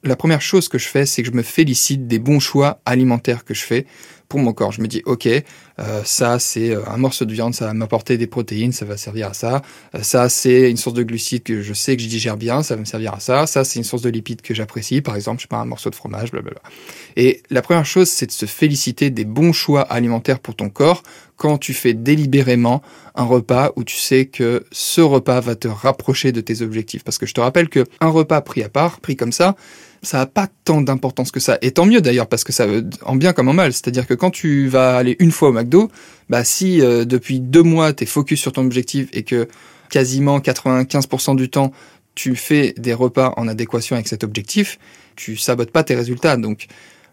la 0.05 0.17
première 0.17 0.43
chose 0.43 0.69
que 0.69 0.79
je 0.79 0.87
fais, 0.87 1.07
c'est 1.07 1.23
que 1.23 1.31
je 1.31 1.35
me 1.35 1.43
félicite 1.43 2.07
des 2.07 2.19
bons 2.19 2.41
choix 2.41 2.81
alimentaires 2.85 3.45
que 3.45 3.55
je 3.55 3.63
fais 3.63 3.87
pour 4.29 4.41
mon 4.41 4.53
corps. 4.53 4.73
Je 4.73 4.81
me 4.81 4.87
dis, 4.87 5.03
ok, 5.05 5.27
euh, 5.27 6.03
ça 6.05 6.39
c'est 6.39 6.71
euh, 6.71 6.83
un 6.89 6.97
morceau 6.97 7.25
de 7.25 7.33
viande, 7.33 7.55
ça 7.55 7.67
va 7.67 7.75
m'apporter 7.75 8.17
des 8.17 8.27
protéines, 8.27 8.73
ça 8.73 8.85
va 8.85 8.97
servir 8.97 9.29
à 9.29 9.35
ça. 9.35 9.63
Euh, 9.95 10.03
ça 10.03 10.29
c'est 10.29 10.71
une 10.71 10.77
source 10.77 10.95
de 10.95 11.03
glucides 11.03 11.43
que 11.43 11.63
je 11.63 11.73
sais 11.73 11.97
que 11.97 12.03
je 12.03 12.09
digère 12.09 12.37
bien, 12.37 12.63
ça 12.63 12.75
va 12.75 12.81
me 12.81 12.85
servir 12.85 13.15
à 13.15 13.21
ça. 13.21 13.47
Ça 13.47 13.65
c'est 13.65 13.79
une 13.79 13.85
source 13.85 14.03
de 14.03 14.11
lipides 14.11 14.43
que 14.43 14.55
j'apprécie, 14.55 15.01
par 15.01 15.17
exemple, 15.17 15.39
je 15.39 15.43
sais 15.43 15.49
pas, 15.49 15.59
un 15.59 15.65
morceau 15.65 15.91
de 15.91 15.95
fromage, 15.95 16.31
blablabla. 16.31 16.61
Et 17.17 17.43
la 17.51 17.63
première 17.63 17.87
chose, 17.87 18.09
c'est 18.09 18.27
de 18.27 18.33
se 18.33 18.47
féliciter 18.47 19.11
des 19.11 19.25
bons 19.25 19.53
choix 19.53 19.83
alimentaires 19.83 20.41
pour 20.41 20.55
ton 20.55 20.69
corps 20.69 21.03
quand 21.37 21.59
tu 21.59 21.75
fais 21.75 21.95
délibérément 21.95 22.83
un 23.15 23.25
repas 23.25 23.73
où 23.77 23.85
tu 23.85 23.97
sais 23.97 24.27
que 24.27 24.65
ce 24.71 25.01
repas 25.01 25.41
va 25.41 25.57
te 25.57 25.69
rapprocher 25.69 26.33
de 26.33 26.41
tes 26.41 26.63
objectifs. 26.63 27.03
Parce 27.05 27.19
que 27.19 27.27
je 27.27 27.35
te 27.35 27.41
rappelle 27.41 27.69
que 27.69 27.85
un 28.01 28.09
repas 28.09 28.41
pris 28.41 28.63
à 28.63 28.69
part, 28.69 29.01
pris 29.01 29.17
comme 29.17 29.33
ça, 29.33 29.57
ça 30.05 30.19
n'a 30.19 30.27
pas 30.27 30.49
tant 30.65 30.81
d'importance 30.81 31.31
que 31.31 31.41
ça. 31.41 31.59
Et 31.63 31.73
tant 31.73 31.87
mieux 31.87 32.01
d'ailleurs, 32.01 32.27
parce 32.27 32.45
que 32.45 32.53
ça 32.53 32.67
veut 32.67 32.89
en 33.05 33.17
bien 33.17 33.33
comme 33.33 33.49
en 33.49 33.53
mal. 33.53 33.73
C'est-à-dire 33.73 34.07
que 34.07 34.15
quand 34.15 34.31
tu 34.31 34.69
vas 34.69 34.97
aller 34.97 35.17
une 35.19 35.31
fois 35.31 35.49
au 35.49 35.53
McDo, 35.53 35.91
bah 36.29 36.45
si 36.45 36.81
euh, 36.81 37.05
depuis 37.05 37.41
deux 37.41 37.63
mois 37.63 37.93
tu 37.93 38.05
es 38.05 38.07
focus 38.07 38.41
sur 38.41 38.53
ton 38.53 38.65
objectif 38.65 39.09
et 39.13 39.23
que 39.23 39.49
quasiment 39.91 40.39
95% 40.39 41.37
du 41.37 41.51
temps 41.51 41.73
tu 42.15 42.37
fais 42.37 42.75
des 42.79 42.95
repas 42.95 43.35
en 43.37 43.49
adéquation 43.49 43.97
avec 43.97 44.07
cet 44.07 44.23
objectif, 44.25 44.79
tu 45.17 45.37
sabotes 45.37 45.71
pas 45.71 45.83
tes 45.83 45.95
résultats. 45.95 46.37
Donc 46.37 46.67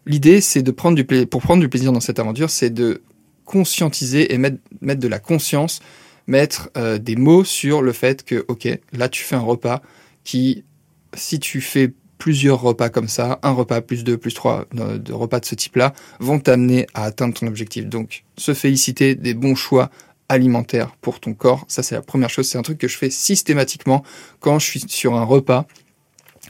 l'idée 0.05 0.41
c'est 0.41 0.61
de 0.61 0.71
prendre 0.71 0.95
du 0.95 1.05
pour 1.25 1.41
prendre 1.41 1.61
du 1.61 1.69
plaisir 1.69 1.91
dans 1.91 1.99
cette 1.99 2.19
aventure, 2.19 2.49
c'est 2.49 2.69
de 2.69 3.01
conscientiser 3.45 4.33
et 4.33 4.37
mettre, 4.37 4.57
mettre 4.81 5.01
de 5.01 5.07
la 5.07 5.19
conscience, 5.19 5.81
mettre 6.27 6.69
euh, 6.77 6.97
des 6.97 7.15
mots 7.15 7.43
sur 7.43 7.81
le 7.81 7.91
fait 7.91 8.23
que 8.23 8.45
ok 8.47 8.67
là 8.93 9.09
tu 9.09 9.23
fais 9.23 9.35
un 9.35 9.39
repas 9.39 9.81
qui 10.23 10.63
si 11.13 11.39
tu 11.39 11.61
fais 11.61 11.93
plusieurs 12.21 12.61
repas 12.61 12.89
comme 12.89 13.07
ça, 13.07 13.39
un 13.41 13.49
repas 13.49 13.81
plus 13.81 14.03
deux, 14.03 14.15
plus 14.15 14.35
trois 14.35 14.67
de, 14.73 15.11
repas 15.11 15.39
de 15.39 15.45
ce 15.45 15.55
type-là, 15.55 15.91
vont 16.19 16.39
t'amener 16.39 16.85
à 16.93 17.05
atteindre 17.05 17.33
ton 17.33 17.47
objectif. 17.47 17.87
Donc, 17.87 18.25
se 18.37 18.53
féliciter 18.53 19.15
des 19.15 19.33
bons 19.33 19.55
choix 19.55 19.89
alimentaires 20.29 20.95
pour 21.01 21.19
ton 21.19 21.33
corps, 21.33 21.65
ça 21.67 21.81
c'est 21.81 21.95
la 21.95 22.03
première 22.03 22.29
chose, 22.29 22.47
c'est 22.47 22.59
un 22.59 22.61
truc 22.61 22.77
que 22.77 22.87
je 22.87 22.95
fais 22.95 23.09
systématiquement 23.09 24.03
quand 24.39 24.59
je 24.59 24.67
suis 24.67 24.83
sur 24.87 25.15
un 25.15 25.23
repas 25.23 25.65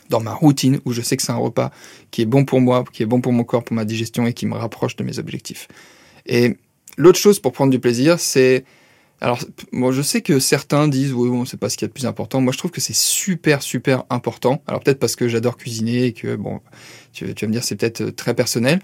dans 0.10 0.20
ma 0.20 0.34
routine 0.34 0.82
où 0.84 0.92
je 0.92 1.02
sais 1.02 1.16
que 1.16 1.24
c'est 1.24 1.32
un 1.32 1.38
repas 1.38 1.72
qui 2.12 2.22
est 2.22 2.26
bon 2.26 2.44
pour 2.44 2.60
moi, 2.60 2.84
qui 2.92 3.02
est 3.02 3.06
bon 3.06 3.22
pour 3.22 3.32
mon 3.32 3.46
corps, 3.46 3.64
pour 3.64 3.78
ma 3.78 3.86
digestion 3.86 4.28
et 4.28 4.34
qui 4.34 4.48
me 4.48 4.56
rapproche 4.56 4.98
de 4.98 5.06
mes 5.06 5.20
objectifs. 5.20 5.70
Et 6.26 6.58
l'autre 6.98 7.18
chose 7.18 7.40
pour 7.40 7.54
prendre 7.54 7.72
du 7.72 7.80
plaisir, 7.80 8.20
c'est 8.20 8.66
alors, 9.22 9.40
moi, 9.72 9.92
je 9.92 10.02
sais 10.02 10.22
que 10.22 10.40
certains 10.40 10.88
disent, 10.88 11.14
oui, 11.14 11.30
bon, 11.30 11.46
c'est 11.46 11.58
pas 11.58 11.70
ce 11.70 11.78
qu'il 11.78 11.86
y 11.86 11.88
a 11.88 11.90
de 11.90 11.94
plus 11.94 12.08
important. 12.08 12.42
Moi, 12.42 12.52
je 12.52 12.58
trouve 12.58 12.72
que 12.72 12.82
c'est 12.82 12.96
super, 12.96 13.62
super 13.62 14.04
important. 14.10 14.64
Alors, 14.66 14.82
peut-être 14.82 14.98
parce 14.98 15.16
que 15.16 15.28
j'adore 15.28 15.58
cuisiner 15.58 16.06
et 16.06 16.14
que, 16.14 16.36
bon, 16.36 16.60
tu, 17.14 17.26
vas 17.26 17.48
me 17.48 17.52
dire, 17.52 17.64
c'est 17.64 17.76
peut-être 17.76 18.02
euh, 18.02 18.12
très 18.12 18.34
personnel. 18.34 18.80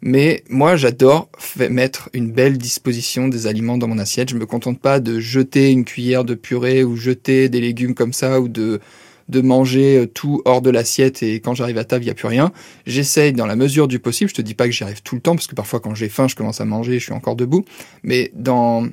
Mais 0.00 0.42
moi, 0.48 0.76
j'adore 0.76 1.28
mettre 1.70 2.08
une 2.14 2.32
belle 2.32 2.56
disposition 2.56 3.28
des 3.28 3.46
aliments 3.46 3.76
dans 3.76 3.86
mon 3.86 3.98
assiette. 3.98 4.30
Je 4.30 4.36
me 4.36 4.46
contente 4.46 4.80
pas 4.80 5.00
de 5.00 5.20
jeter 5.20 5.70
une 5.70 5.84
cuillère 5.84 6.24
de 6.24 6.34
purée 6.34 6.82
ou 6.82 6.96
jeter 6.96 7.50
des 7.50 7.60
légumes 7.60 7.94
comme 7.94 8.14
ça 8.14 8.40
ou 8.40 8.48
de, 8.48 8.80
de 9.28 9.40
manger 9.42 9.98
euh, 9.98 10.06
tout 10.06 10.40
hors 10.46 10.62
de 10.62 10.70
l'assiette 10.70 11.22
et 11.22 11.40
quand 11.40 11.54
j'arrive 11.54 11.78
à 11.78 11.84
table, 11.84 12.04
il 12.04 12.06
n'y 12.06 12.10
a 12.10 12.14
plus 12.14 12.28
rien. 12.28 12.52
J'essaye 12.86 13.34
dans 13.34 13.46
la 13.46 13.56
mesure 13.56 13.88
du 13.88 13.98
possible. 13.98 14.30
Je 14.30 14.34
te 14.34 14.42
dis 14.42 14.54
pas 14.54 14.64
que 14.64 14.72
j'y 14.72 14.82
arrive 14.82 15.02
tout 15.02 15.14
le 15.14 15.20
temps 15.20 15.34
parce 15.34 15.46
que 15.46 15.54
parfois 15.54 15.80
quand 15.80 15.94
j'ai 15.94 16.08
faim, 16.08 16.26
je 16.28 16.34
commence 16.34 16.60
à 16.60 16.64
manger, 16.64 16.98
je 16.98 17.04
suis 17.04 17.12
encore 17.12 17.36
debout. 17.36 17.64
Mais 18.02 18.30
dans, 18.34 18.86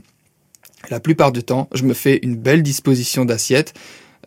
la 0.89 0.99
plupart 0.99 1.31
du 1.31 1.43
temps, 1.43 1.69
je 1.73 1.83
me 1.83 1.93
fais 1.93 2.19
une 2.23 2.35
belle 2.35 2.63
disposition 2.63 3.25
d'assiette. 3.25 3.73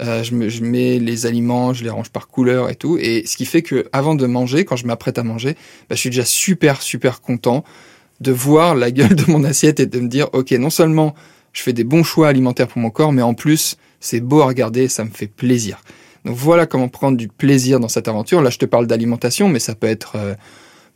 Euh, 0.01 0.25
je, 0.25 0.35
me, 0.35 0.49
je, 0.49 0.65
mets 0.65 0.99
les 0.99 1.25
aliments, 1.25 1.73
je 1.73 1.85
les 1.85 1.91
range 1.91 2.11
par 2.11 2.27
couleur 2.27 2.69
et 2.69 2.75
tout. 2.75 2.99
Et 2.99 3.27
ce 3.27 3.37
qui 3.37 3.45
fait 3.45 3.63
que 3.63 3.87
avant 3.93 4.15
de 4.15 4.27
manger, 4.27 4.65
quand 4.65 4.77
je 4.77 4.87
m'apprête 4.87 5.19
à 5.19 5.23
manger, 5.23 5.55
bah, 5.89 5.95
je 5.95 5.97
suis 5.97 6.11
déjà 6.11 6.25
super 6.25 6.83
super 6.83 7.21
content 7.21 7.65
de 8.21 8.33
voir 8.33 8.75
la 8.75 8.91
gueule 8.91 9.15
de 9.15 9.31
mon 9.31 9.45
assiette 9.45 9.81
et 9.81 9.87
de 9.87 10.01
me 10.01 10.09
dire, 10.09 10.29
ok, 10.33 10.51
non 10.53 10.71
seulement 10.71 11.15
je 11.53 11.63
fais 11.63 11.73
des 11.73 11.85
bons 11.85 12.03
choix 12.03 12.29
alimentaires 12.29 12.69
pour 12.69 12.81
mon 12.81 12.91
corps, 12.91 13.13
mais 13.13 13.23
en 13.23 13.35
plus, 13.35 13.77
c'est 14.01 14.21
beau 14.21 14.41
à 14.41 14.47
regarder, 14.47 14.89
ça 14.89 15.05
me 15.05 15.11
fait 15.11 15.29
plaisir. 15.29 15.81
Donc 16.25 16.37
voilà 16.37 16.67
comment 16.67 16.89
prendre 16.89 17.17
du 17.17 17.29
plaisir 17.29 17.81
dans 17.81 17.89
cette 17.89 18.09
aventure. 18.09 18.43
Là, 18.43 18.51
je 18.51 18.59
te 18.59 18.65
parle 18.65 18.87
d'alimentation, 18.87 19.49
mais 19.49 19.59
ça 19.59 19.75
peut 19.75 19.87
être, 19.87 20.17
euh, 20.17 20.35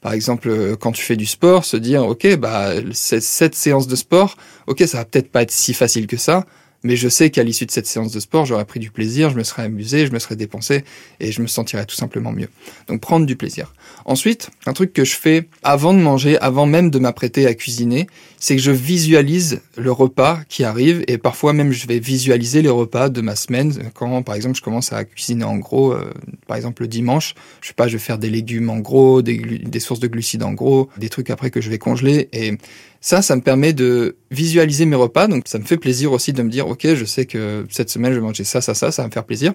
par 0.00 0.12
exemple, 0.12 0.48
euh, 0.48 0.76
quand 0.76 0.92
tu 0.92 1.02
fais 1.02 1.16
du 1.16 1.26
sport, 1.26 1.64
se 1.64 1.76
dire, 1.76 2.06
ok, 2.06 2.36
bah 2.36 2.72
cette 2.92 3.54
séance 3.54 3.88
de 3.88 3.96
sport, 3.96 4.36
ok, 4.66 4.82
ça 4.86 4.98
va 4.98 5.04
peut-être 5.04 5.30
pas 5.30 5.42
être 5.42 5.50
si 5.50 5.74
facile 5.74 6.06
que 6.06 6.16
ça, 6.16 6.46
mais 6.82 6.96
je 6.96 7.08
sais 7.08 7.30
qu'à 7.30 7.42
l'issue 7.42 7.66
de 7.66 7.70
cette 7.70 7.86
séance 7.86 8.12
de 8.12 8.20
sport, 8.20 8.46
j'aurais 8.46 8.64
pris 8.64 8.80
du 8.80 8.90
plaisir, 8.90 9.30
je 9.30 9.36
me 9.36 9.42
serais 9.42 9.64
amusé, 9.64 10.06
je 10.06 10.12
me 10.12 10.18
serais 10.18 10.36
dépensé 10.36 10.84
et 11.20 11.32
je 11.32 11.42
me 11.42 11.46
sentirais 11.46 11.86
tout 11.86 11.96
simplement 11.96 12.32
mieux. 12.32 12.48
Donc 12.86 13.00
prendre 13.00 13.26
du 13.26 13.36
plaisir. 13.36 13.74
Ensuite, 14.04 14.50
un 14.66 14.72
truc 14.72 14.92
que 14.92 15.04
je 15.04 15.16
fais 15.16 15.48
avant 15.62 15.92
de 15.92 15.98
manger, 15.98 16.38
avant 16.38 16.66
même 16.66 16.90
de 16.90 16.98
m'apprêter 16.98 17.46
à 17.46 17.54
cuisiner, 17.54 18.06
c'est 18.38 18.54
que 18.54 18.62
je 18.62 18.70
visualise 18.70 19.60
le 19.76 19.90
repas 19.90 20.40
qui 20.48 20.64
arrive 20.64 21.04
et 21.08 21.18
parfois 21.18 21.52
même 21.52 21.72
je 21.72 21.86
vais 21.86 21.98
visualiser 21.98 22.62
les 22.62 22.68
repas 22.68 23.08
de 23.08 23.20
ma 23.20 23.34
semaine 23.34 23.90
quand 23.94 24.22
par 24.22 24.34
exemple 24.34 24.56
je 24.56 24.62
commence 24.62 24.92
à 24.92 25.04
cuisiner 25.04 25.44
en 25.44 25.56
gros 25.56 25.92
euh, 25.92 26.12
par 26.46 26.56
exemple 26.56 26.82
le 26.82 26.88
dimanche 26.88 27.34
je 27.60 27.68
sais 27.68 27.74
pas 27.74 27.88
je 27.88 27.94
vais 27.94 28.02
faire 28.02 28.18
des 28.18 28.30
légumes 28.30 28.70
en 28.70 28.78
gros 28.78 29.22
des, 29.22 29.38
des 29.38 29.80
sources 29.80 30.00
de 30.00 30.06
glucides 30.06 30.44
en 30.44 30.52
gros 30.52 30.88
des 30.98 31.08
trucs 31.08 31.30
après 31.30 31.50
que 31.50 31.60
je 31.60 31.68
vais 31.68 31.78
congeler 31.78 32.28
et 32.32 32.56
ça 33.00 33.22
ça 33.22 33.36
me 33.36 33.40
permet 33.40 33.72
de 33.72 34.16
visualiser 34.30 34.84
mes 34.86 34.96
repas 34.96 35.28
donc 35.28 35.44
ça 35.46 35.58
me 35.58 35.64
fait 35.64 35.76
plaisir 35.76 36.12
aussi 36.12 36.32
de 36.32 36.42
me 36.42 36.50
dire 36.50 36.68
ok 36.68 36.94
je 36.94 37.04
sais 37.04 37.26
que 37.26 37.66
cette 37.70 37.90
semaine 37.90 38.12
je 38.12 38.18
vais 38.18 38.24
manger 38.24 38.44
ça 38.44 38.60
ça 38.60 38.74
ça 38.74 38.90
ça 38.90 39.02
va 39.02 39.08
me 39.08 39.12
faire 39.12 39.24
plaisir 39.24 39.52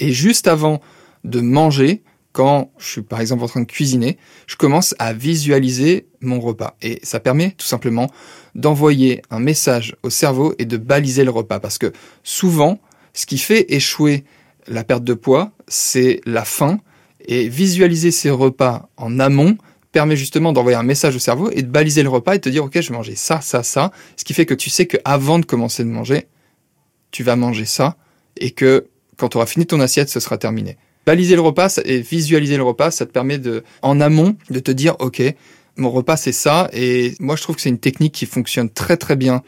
et 0.00 0.12
juste 0.12 0.46
avant 0.48 0.80
de 1.24 1.40
manger 1.40 2.02
quand 2.34 2.72
je 2.78 2.86
suis 2.86 3.02
par 3.02 3.20
exemple 3.20 3.44
en 3.44 3.46
train 3.46 3.60
de 3.60 3.66
cuisiner, 3.66 4.18
je 4.48 4.56
commence 4.56 4.94
à 4.98 5.12
visualiser 5.12 6.08
mon 6.20 6.40
repas. 6.40 6.76
Et 6.82 6.98
ça 7.04 7.20
permet 7.20 7.52
tout 7.52 7.64
simplement 7.64 8.10
d'envoyer 8.56 9.22
un 9.30 9.38
message 9.38 9.94
au 10.02 10.10
cerveau 10.10 10.52
et 10.58 10.64
de 10.64 10.76
baliser 10.76 11.22
le 11.22 11.30
repas. 11.30 11.60
Parce 11.60 11.78
que 11.78 11.92
souvent, 12.24 12.80
ce 13.12 13.24
qui 13.24 13.38
fait 13.38 13.72
échouer 13.72 14.24
la 14.66 14.82
perte 14.82 15.04
de 15.04 15.14
poids, 15.14 15.52
c'est 15.68 16.20
la 16.26 16.44
faim. 16.44 16.80
Et 17.26 17.48
visualiser 17.48 18.10
ces 18.10 18.30
repas 18.30 18.88
en 18.96 19.20
amont 19.20 19.56
permet 19.94 20.16
justement 20.16 20.52
d'envoyer 20.52 20.76
un 20.76 20.82
message 20.82 21.16
au 21.16 21.20
cerveau 21.20 21.50
et 21.52 21.62
de 21.62 21.68
baliser 21.68 22.02
le 22.02 22.10
repas 22.10 22.34
et 22.34 22.38
de 22.38 22.42
te 22.42 22.48
dire, 22.50 22.64
OK, 22.64 22.78
je 22.78 22.90
vais 22.90 22.96
manger 22.96 23.14
ça, 23.14 23.40
ça, 23.40 23.62
ça. 23.62 23.92
Ce 24.16 24.24
qui 24.24 24.34
fait 24.34 24.44
que 24.44 24.52
tu 24.52 24.68
sais 24.68 24.86
qu'avant 24.86 25.38
de 25.38 25.46
commencer 25.46 25.84
de 25.84 25.88
manger, 25.88 26.26
tu 27.12 27.22
vas 27.22 27.36
manger 27.36 27.64
ça 27.64 27.96
et 28.36 28.50
que 28.50 28.88
quand 29.16 29.28
tu 29.28 29.36
auras 29.36 29.46
fini 29.46 29.64
ton 29.64 29.80
assiette, 29.80 30.10
ce 30.10 30.18
sera 30.18 30.36
terminé. 30.36 30.76
Baliser 31.06 31.36
le 31.36 31.42
repas 31.42 31.80
et 31.84 32.00
visualiser 32.00 32.56
le 32.56 32.64
repas, 32.64 32.90
ça 32.90 33.06
te 33.06 33.12
permet 33.12 33.38
de, 33.38 33.62
en 33.82 34.00
amont, 34.00 34.36
de 34.50 34.58
te 34.58 34.72
dire, 34.72 34.96
OK, 34.98 35.22
mon 35.76 35.90
repas 35.90 36.16
c'est 36.16 36.32
ça. 36.32 36.68
Et 36.72 37.14
moi, 37.20 37.36
je 37.36 37.42
trouve 37.42 37.54
que 37.54 37.62
c'est 37.62 37.68
une 37.68 37.78
technique 37.78 38.12
qui 38.12 38.26
fonctionne 38.26 38.68
très 38.68 38.96
très 38.96 39.14
bien. 39.14 39.42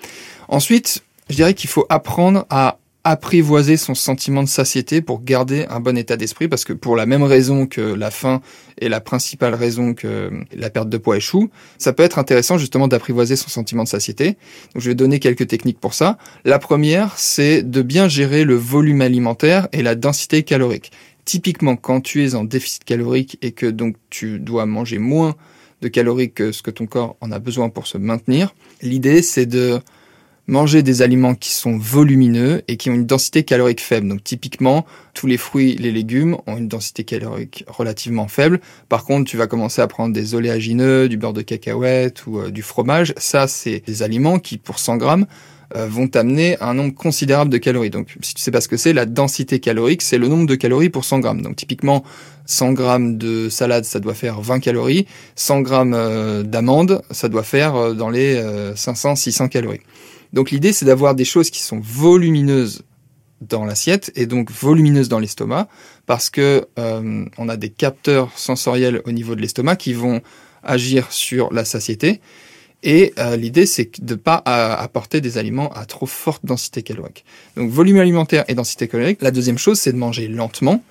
Ensuite, 0.48 1.02
je 1.28 1.34
dirais 1.34 1.54
qu'il 1.54 1.68
faut 1.68 1.86
apprendre 1.88 2.46
à 2.50 2.78
apprivoiser 3.08 3.76
son 3.76 3.94
sentiment 3.94 4.42
de 4.42 4.48
satiété 4.48 5.00
pour 5.00 5.22
garder 5.22 5.64
un 5.70 5.78
bon 5.78 5.96
état 5.96 6.16
d'esprit 6.16 6.48
parce 6.48 6.64
que 6.64 6.72
pour 6.72 6.96
la 6.96 7.06
même 7.06 7.22
raison 7.22 7.66
que 7.66 7.80
la 7.80 8.10
faim 8.10 8.40
est 8.80 8.88
la 8.88 9.00
principale 9.00 9.54
raison 9.54 9.94
que 9.94 10.32
la 10.52 10.70
perte 10.70 10.88
de 10.88 10.98
poids 10.98 11.16
échoue, 11.16 11.48
ça 11.78 11.92
peut 11.92 12.02
être 12.02 12.18
intéressant 12.18 12.58
justement 12.58 12.88
d'apprivoiser 12.88 13.36
son 13.36 13.48
sentiment 13.48 13.84
de 13.84 13.88
satiété. 13.88 14.36
Donc 14.74 14.82
je 14.82 14.88
vais 14.88 14.96
donner 14.96 15.20
quelques 15.20 15.46
techniques 15.46 15.78
pour 15.78 15.94
ça. 15.94 16.18
La 16.44 16.58
première, 16.58 17.16
c'est 17.16 17.62
de 17.62 17.80
bien 17.80 18.08
gérer 18.08 18.42
le 18.42 18.56
volume 18.56 19.00
alimentaire 19.00 19.68
et 19.70 19.84
la 19.84 19.94
densité 19.94 20.42
calorique. 20.42 20.90
Typiquement, 21.24 21.76
quand 21.76 22.00
tu 22.00 22.24
es 22.24 22.34
en 22.34 22.42
déficit 22.42 22.82
calorique 22.82 23.38
et 23.40 23.52
que 23.52 23.66
donc 23.66 23.94
tu 24.10 24.40
dois 24.40 24.66
manger 24.66 24.98
moins 24.98 25.36
de 25.80 25.86
calories 25.86 26.32
que 26.32 26.50
ce 26.50 26.60
que 26.60 26.72
ton 26.72 26.86
corps 26.86 27.16
en 27.20 27.30
a 27.30 27.38
besoin 27.38 27.68
pour 27.68 27.86
se 27.86 27.98
maintenir, 27.98 28.52
l'idée 28.82 29.22
c'est 29.22 29.46
de 29.46 29.78
manger 30.46 30.82
des 30.82 31.02
aliments 31.02 31.34
qui 31.34 31.50
sont 31.50 31.76
volumineux 31.76 32.62
et 32.68 32.76
qui 32.76 32.90
ont 32.90 32.94
une 32.94 33.06
densité 33.06 33.42
calorique 33.42 33.80
faible. 33.80 34.08
Donc 34.08 34.22
typiquement, 34.22 34.86
tous 35.14 35.26
les 35.26 35.36
fruits, 35.36 35.76
les 35.76 35.92
légumes 35.92 36.36
ont 36.46 36.56
une 36.56 36.68
densité 36.68 37.04
calorique 37.04 37.64
relativement 37.68 38.28
faible. 38.28 38.60
Par 38.88 39.04
contre, 39.04 39.30
tu 39.30 39.36
vas 39.36 39.46
commencer 39.46 39.82
à 39.82 39.86
prendre 39.86 40.14
des 40.14 40.34
oléagineux, 40.34 41.08
du 41.08 41.16
beurre 41.16 41.32
de 41.32 41.42
cacahuète 41.42 42.26
ou 42.26 42.38
euh, 42.38 42.50
du 42.50 42.62
fromage. 42.62 43.12
Ça, 43.16 43.48
c'est 43.48 43.82
des 43.86 44.02
aliments 44.02 44.38
qui, 44.38 44.58
pour 44.58 44.78
100 44.78 44.96
grammes, 44.96 45.26
euh, 45.74 45.88
vont 45.88 46.06
t'amener 46.06 46.56
un 46.60 46.74
nombre 46.74 46.94
considérable 46.94 47.50
de 47.50 47.58
calories. 47.58 47.90
Donc, 47.90 48.14
si 48.22 48.34
tu 48.34 48.40
sais 48.40 48.52
pas 48.52 48.60
ce 48.60 48.68
que 48.68 48.76
c'est, 48.76 48.92
la 48.92 49.04
densité 49.04 49.58
calorique, 49.58 50.00
c'est 50.00 50.16
le 50.16 50.28
nombre 50.28 50.46
de 50.46 50.54
calories 50.54 50.90
pour 50.90 51.04
100 51.04 51.18
grammes. 51.18 51.42
Donc, 51.42 51.56
typiquement, 51.56 52.04
100 52.44 52.72
grammes 52.72 53.18
de 53.18 53.48
salade, 53.48 53.84
ça 53.84 53.98
doit 53.98 54.14
faire 54.14 54.40
20 54.40 54.60
calories. 54.60 55.06
100 55.34 55.62
grammes 55.62 55.94
euh, 55.94 56.44
d'amandes, 56.44 57.02
ça 57.10 57.28
doit 57.28 57.42
faire 57.42 57.74
euh, 57.74 57.94
dans 57.94 58.10
les 58.10 58.40
500-600 58.74 59.48
calories. 59.48 59.80
Donc, 60.36 60.52
l'idée, 60.52 60.72
c'est 60.72 60.84
d'avoir 60.84 61.16
des 61.16 61.24
choses 61.24 61.50
qui 61.50 61.62
sont 61.62 61.80
volumineuses 61.80 62.82
dans 63.40 63.64
l'assiette 63.64 64.12
et 64.14 64.26
donc 64.26 64.50
volumineuses 64.50 65.08
dans 65.08 65.18
l'estomac 65.18 65.68
parce 66.06 66.30
que 66.30 66.66
on 66.76 67.48
a 67.48 67.56
des 67.56 67.68
capteurs 67.68 68.30
sensoriels 68.38 69.02
au 69.04 69.12
niveau 69.12 69.34
de 69.34 69.42
l'estomac 69.42 69.76
qui 69.76 69.92
vont 69.92 70.22
agir 70.62 71.12
sur 71.12 71.52
la 71.52 71.66
satiété 71.66 72.20
et 72.82 73.14
euh, 73.18 73.36
l'idée, 73.36 73.66
c'est 73.66 74.00
de 74.00 74.14
ne 74.14 74.18
pas 74.18 74.44
euh, 74.46 74.74
apporter 74.76 75.20
des 75.20 75.38
aliments 75.38 75.70
à 75.72 75.86
trop 75.86 76.06
forte 76.06 76.44
densité 76.44 76.82
calorique. 76.82 77.24
Donc 77.56 77.70
volume 77.70 77.98
alimentaire 77.98 78.44
et 78.48 78.54
densité 78.54 78.86
calorique. 78.86 79.22
La 79.22 79.30
deuxième 79.32 79.58
chose, 79.58 79.80
c'est 79.80 79.92
de 79.92 79.98
manger 79.98 80.28
lentement 80.28 80.82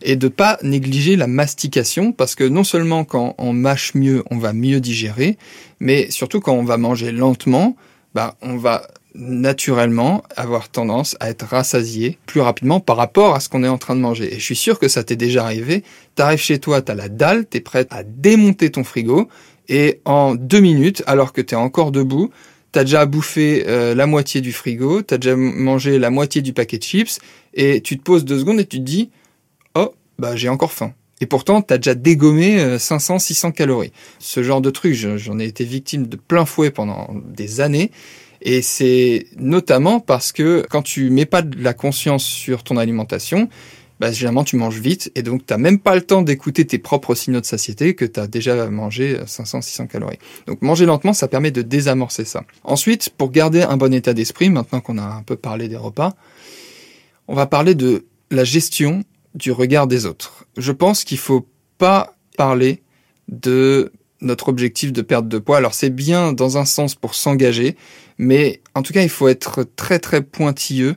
et 0.00 0.16
de 0.16 0.28
pas 0.28 0.58
négliger 0.62 1.14
la 1.14 1.26
mastication 1.26 2.12
parce 2.12 2.34
que 2.34 2.44
non 2.44 2.64
seulement 2.64 3.04
quand 3.04 3.34
on 3.38 3.52
mâche 3.52 3.94
mieux, 3.94 4.24
on 4.30 4.38
va 4.38 4.52
mieux 4.52 4.80
digérer, 4.80 5.36
mais 5.78 6.10
surtout 6.10 6.40
quand 6.40 6.54
on 6.54 6.64
va 6.64 6.76
manger 6.78 7.12
lentement, 7.12 7.76
bah, 8.14 8.36
on 8.42 8.56
va 8.56 8.86
naturellement 9.14 10.22
avoir 10.36 10.70
tendance 10.70 11.16
à 11.20 11.28
être 11.28 11.44
rassasié 11.44 12.18
plus 12.26 12.40
rapidement 12.40 12.80
par 12.80 12.96
rapport 12.96 13.34
à 13.34 13.40
ce 13.40 13.48
qu'on 13.48 13.62
est 13.62 13.68
en 13.68 13.78
train 13.78 13.94
de 13.94 14.00
manger. 14.00 14.34
Et 14.34 14.38
je 14.38 14.44
suis 14.44 14.56
sûr 14.56 14.78
que 14.78 14.88
ça 14.88 15.04
t'est 15.04 15.16
déjà 15.16 15.44
arrivé. 15.44 15.84
T'arrives 16.14 16.40
chez 16.40 16.58
toi, 16.58 16.80
t'as 16.80 16.94
la 16.94 17.08
dalle, 17.08 17.46
t'es 17.46 17.60
prêt 17.60 17.86
à 17.90 18.02
démonter 18.04 18.70
ton 18.70 18.84
frigo 18.84 19.28
et 19.68 20.00
en 20.04 20.34
deux 20.34 20.60
minutes, 20.60 21.02
alors 21.06 21.32
que 21.32 21.40
tu 21.40 21.54
es 21.54 21.58
encore 21.58 21.92
debout, 21.92 22.30
tu 22.72 22.78
as 22.78 22.84
déjà 22.84 23.06
bouffé 23.06 23.64
euh, 23.66 23.94
la 23.94 24.06
moitié 24.06 24.40
du 24.40 24.52
frigo, 24.52 25.02
tu 25.02 25.14
as 25.14 25.18
déjà 25.18 25.36
mangé 25.36 25.98
la 25.98 26.10
moitié 26.10 26.42
du 26.42 26.52
paquet 26.52 26.78
de 26.78 26.82
chips, 26.82 27.20
et 27.54 27.80
tu 27.80 27.96
te 27.98 28.02
poses 28.02 28.24
deux 28.24 28.38
secondes 28.38 28.60
et 28.60 28.66
tu 28.66 28.78
te 28.78 28.82
dis, 28.82 29.10
oh, 29.74 29.94
bah 30.18 30.36
j'ai 30.36 30.48
encore 30.48 30.72
faim. 30.72 30.92
Et 31.22 31.26
pourtant, 31.26 31.62
tu 31.62 31.72
as 31.72 31.78
déjà 31.78 31.94
dégommé 31.94 32.80
500, 32.80 33.14
euh, 33.14 33.18
600 33.20 33.52
calories. 33.52 33.92
Ce 34.18 34.42
genre 34.42 34.60
de 34.60 34.70
truc, 34.70 34.92
j'en 34.92 35.38
ai 35.38 35.44
été 35.44 35.62
victime 35.62 36.08
de 36.08 36.16
plein 36.16 36.44
fouet 36.44 36.72
pendant 36.72 37.14
des 37.24 37.60
années. 37.60 37.92
Et 38.40 38.60
c'est 38.60 39.26
notamment 39.36 40.00
parce 40.00 40.32
que 40.32 40.66
quand 40.68 40.82
tu 40.82 41.10
mets 41.10 41.24
pas 41.24 41.42
de 41.42 41.62
la 41.62 41.74
conscience 41.74 42.24
sur 42.24 42.64
ton 42.64 42.76
alimentation, 42.76 43.48
bah, 44.00 44.10
généralement 44.10 44.42
tu 44.42 44.56
manges 44.56 44.80
vite 44.80 45.12
et 45.14 45.22
donc 45.22 45.46
tu 45.46 45.52
n'as 45.52 45.58
même 45.58 45.78
pas 45.78 45.94
le 45.94 46.00
temps 46.00 46.22
d'écouter 46.22 46.64
tes 46.64 46.78
propres 46.78 47.14
signaux 47.14 47.40
de 47.40 47.46
satiété 47.46 47.94
que 47.94 48.04
tu 48.04 48.20
déjà 48.26 48.68
mangé 48.68 49.16
500-600 49.24 49.86
calories. 49.86 50.18
Donc 50.48 50.60
manger 50.60 50.86
lentement, 50.86 51.12
ça 51.12 51.28
permet 51.28 51.52
de 51.52 51.62
désamorcer 51.62 52.24
ça. 52.24 52.42
Ensuite, 52.64 53.10
pour 53.10 53.30
garder 53.30 53.62
un 53.62 53.76
bon 53.76 53.94
état 53.94 54.12
d'esprit, 54.12 54.50
maintenant 54.50 54.80
qu'on 54.80 54.98
a 54.98 55.04
un 55.04 55.22
peu 55.22 55.36
parlé 55.36 55.68
des 55.68 55.76
repas, 55.76 56.16
on 57.28 57.36
va 57.36 57.46
parler 57.46 57.76
de 57.76 58.06
la 58.32 58.42
gestion 58.42 59.04
du 59.34 59.52
regard 59.52 59.86
des 59.86 60.06
autres. 60.06 60.46
Je 60.56 60.72
pense 60.72 61.04
qu'il 61.04 61.18
faut 61.18 61.46
pas 61.78 62.16
parler 62.36 62.82
de 63.28 63.92
notre 64.20 64.48
objectif 64.48 64.92
de 64.92 65.02
perte 65.02 65.28
de 65.28 65.38
poids. 65.38 65.56
Alors 65.56 65.74
c'est 65.74 65.90
bien 65.90 66.32
dans 66.32 66.58
un 66.58 66.64
sens 66.64 66.94
pour 66.94 67.14
s'engager, 67.14 67.76
mais 68.18 68.60
en 68.74 68.82
tout 68.82 68.92
cas 68.92 69.02
il 69.02 69.08
faut 69.08 69.28
être 69.28 69.64
très 69.76 69.98
très 69.98 70.22
pointilleux 70.22 70.96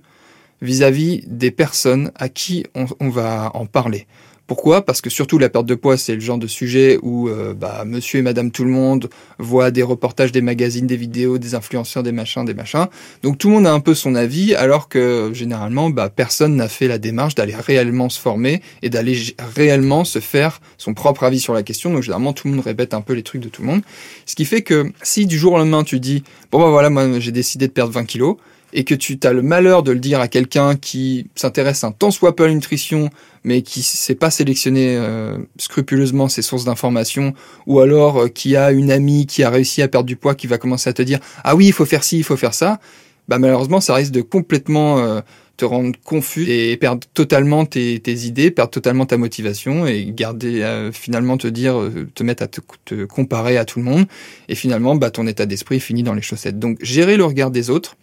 vis-à-vis 0.61 1.23
des 1.27 1.51
personnes 1.51 2.11
à 2.15 2.29
qui 2.29 2.65
on, 2.75 3.09
va 3.09 3.51
en 3.53 3.65
parler. 3.65 4.07
Pourquoi? 4.47 4.85
Parce 4.85 5.01
que 5.01 5.09
surtout 5.09 5.39
la 5.39 5.49
perte 5.49 5.65
de 5.65 5.73
poids, 5.73 5.97
c'est 5.97 6.13
le 6.13 6.19
genre 6.19 6.37
de 6.37 6.45
sujet 6.45 6.99
où 7.01 7.29
euh, 7.29 7.55
bah, 7.55 7.83
monsieur 7.83 8.19
et 8.19 8.21
madame 8.21 8.51
tout 8.51 8.63
le 8.63 8.69
monde 8.69 9.09
voient 9.39 9.71
des 9.71 9.81
reportages, 9.81 10.31
des 10.31 10.41
magazines, 10.41 10.85
des 10.85 10.97
vidéos, 10.97 11.39
des 11.39 11.55
influenceurs, 11.55 12.03
des 12.03 12.11
machins, 12.11 12.45
des 12.45 12.53
machins. 12.53 12.85
Donc 13.23 13.39
tout 13.39 13.47
le 13.47 13.55
monde 13.55 13.65
a 13.65 13.73
un 13.73 13.79
peu 13.79 13.95
son 13.95 14.13
avis, 14.13 14.53
alors 14.53 14.87
que 14.87 15.31
généralement, 15.33 15.89
bah, 15.89 16.11
personne 16.15 16.55
n'a 16.55 16.67
fait 16.67 16.87
la 16.87 16.99
démarche 16.99 17.33
d'aller 17.33 17.55
réellement 17.55 18.07
se 18.09 18.19
former 18.19 18.61
et 18.83 18.91
d'aller 18.91 19.17
réellement 19.55 20.03
se 20.03 20.19
faire 20.19 20.61
son 20.77 20.93
propre 20.93 21.23
avis 21.23 21.39
sur 21.39 21.55
la 21.55 21.63
question. 21.63 21.91
Donc 21.91 22.03
généralement, 22.03 22.33
tout 22.33 22.47
le 22.47 22.53
monde 22.53 22.65
répète 22.65 22.93
un 22.93 23.01
peu 23.01 23.13
les 23.13 23.23
trucs 23.23 23.41
de 23.41 23.49
tout 23.49 23.63
le 23.63 23.67
monde. 23.67 23.81
Ce 24.27 24.35
qui 24.35 24.45
fait 24.45 24.61
que 24.61 24.91
si 25.01 25.25
du 25.25 25.39
jour 25.39 25.53
au 25.53 25.57
lendemain, 25.57 25.83
tu 25.83 25.99
dis, 25.99 26.23
bon 26.51 26.59
bah 26.59 26.69
voilà, 26.69 26.91
moi 26.91 27.19
j'ai 27.19 27.31
décidé 27.31 27.67
de 27.67 27.71
perdre 27.71 27.93
20 27.93 28.05
kilos, 28.05 28.37
et 28.75 28.83
que 28.83 28.93
tu 28.93 29.17
as 29.23 29.33
le 29.33 29.41
malheur 29.41 29.81
de 29.81 29.91
le 29.91 29.99
dire 29.99 30.19
à 30.19 30.27
quelqu'un 30.27 30.75
qui 30.75 31.27
s'intéresse 31.33 31.83
un 31.83 31.91
tant 31.91 32.11
soit 32.11 32.35
peu 32.35 32.43
à 32.43 32.47
la 32.47 32.53
nutrition, 32.53 33.09
mais 33.43 33.63
qui 33.63 33.81
sait 33.81 34.15
pas 34.15 34.29
sélectionner 34.29 34.97
euh, 34.97 35.37
scrupuleusement 35.57 36.27
ses 36.27 36.43
sources 36.43 36.65
d'informations, 36.65 37.33
ou 37.65 37.79
alors 37.79 38.23
euh, 38.23 38.27
qui 38.27 38.55
a 38.55 38.71
une 38.71 38.91
amie 38.91 39.25
qui 39.25 39.43
a 39.43 39.49
réussi 39.49 39.81
à 39.81 39.87
perdre 39.87 40.05
du 40.05 40.15
poids, 40.15 40.35
qui 40.35 40.45
va 40.45 40.57
commencer 40.57 40.89
à 40.89 40.93
te 40.93 41.01
dire 41.01 41.19
ah 41.43 41.55
oui 41.55 41.67
il 41.67 41.73
faut 41.73 41.85
faire 41.85 42.03
ci, 42.03 42.17
il 42.17 42.23
faut 42.23 42.37
faire 42.37 42.53
ça, 42.53 42.79
bah 43.27 43.39
malheureusement 43.39 43.81
ça 43.81 43.95
risque 43.95 44.11
de 44.11 44.21
complètement 44.21 44.99
euh, 44.99 45.21
te 45.57 45.65
rendre 45.65 45.97
confus 46.03 46.49
et 46.49 46.75
perdre 46.77 47.07
totalement 47.13 47.65
tes, 47.65 47.95
idées, 48.07 48.51
perdre 48.51 48.71
totalement 48.71 49.05
ta 49.05 49.17
motivation 49.17 49.85
et 49.87 50.05
garder 50.05 50.61
euh, 50.61 50.91
finalement 50.91 51.37
te 51.37 51.47
dire, 51.47 51.79
euh, 51.79 52.07
te 52.13 52.23
mettre 52.23 52.43
à 52.43 52.47
te, 52.47 52.61
te, 52.83 53.05
comparer 53.05 53.57
à 53.57 53.65
tout 53.65 53.79
le 53.79 53.85
monde 53.85 54.05
et 54.49 54.55
finalement 54.55 54.95
bah 54.95 55.11
ton 55.11 55.27
état 55.27 55.45
d'esprit 55.45 55.79
finit 55.79 56.03
dans 56.03 56.13
les 56.13 56.21
chaussettes. 56.21 56.59
Donc 56.59 56.77
gérer 56.81 57.17
le 57.17 57.23
regard 57.23 57.51
des 57.51 57.69
autres. 57.69 57.95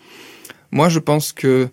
Moi 0.73 0.89
je 0.89 0.99
pense 0.99 1.33
que 1.33 1.69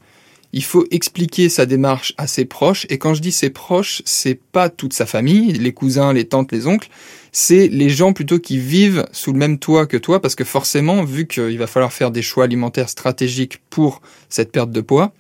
il 0.52 0.64
faut 0.64 0.86
expliquer 0.90 1.48
sa 1.48 1.66
démarche 1.66 2.14
à 2.18 2.26
ses 2.26 2.46
proches 2.46 2.88
et 2.90 2.98
quand 2.98 3.14
je 3.14 3.22
dis 3.22 3.32
ses 3.32 3.52
proches, 3.52 4.02
c'est 4.06 4.34
pas 4.34 4.70
toute 4.70 4.94
sa 4.94 5.06
famille, 5.06 5.54
les 5.54 5.74
cousins, 5.74 6.12
les 6.12 6.26
tantes, 6.26 6.52
les 6.52 6.66
oncles, 6.66 6.90
c'est 7.32 7.68
les 7.68 7.90
gens 7.90 8.14
plutôt 8.14 8.40
qui 8.40 8.58
vivent 8.58 9.06
sous 9.12 9.32
le 9.32 9.38
même 9.38 9.60
toit 9.60 9.86
que 9.86 9.98
toi 9.98 10.20
parce 10.20 10.34
que 10.36 10.44
forcément 10.44 11.04
vu 11.04 11.28
qu'il 11.28 11.58
va 11.60 11.68
falloir 11.68 11.94
faire 11.94 12.10
des 12.10 12.24
choix 12.24 12.46
alimentaires 12.46 12.90
stratégiques 12.90 13.62
pour 13.70 14.02
cette 14.28 14.52
perte 14.52 14.72
de 14.72 14.82
poids, 14.82 15.14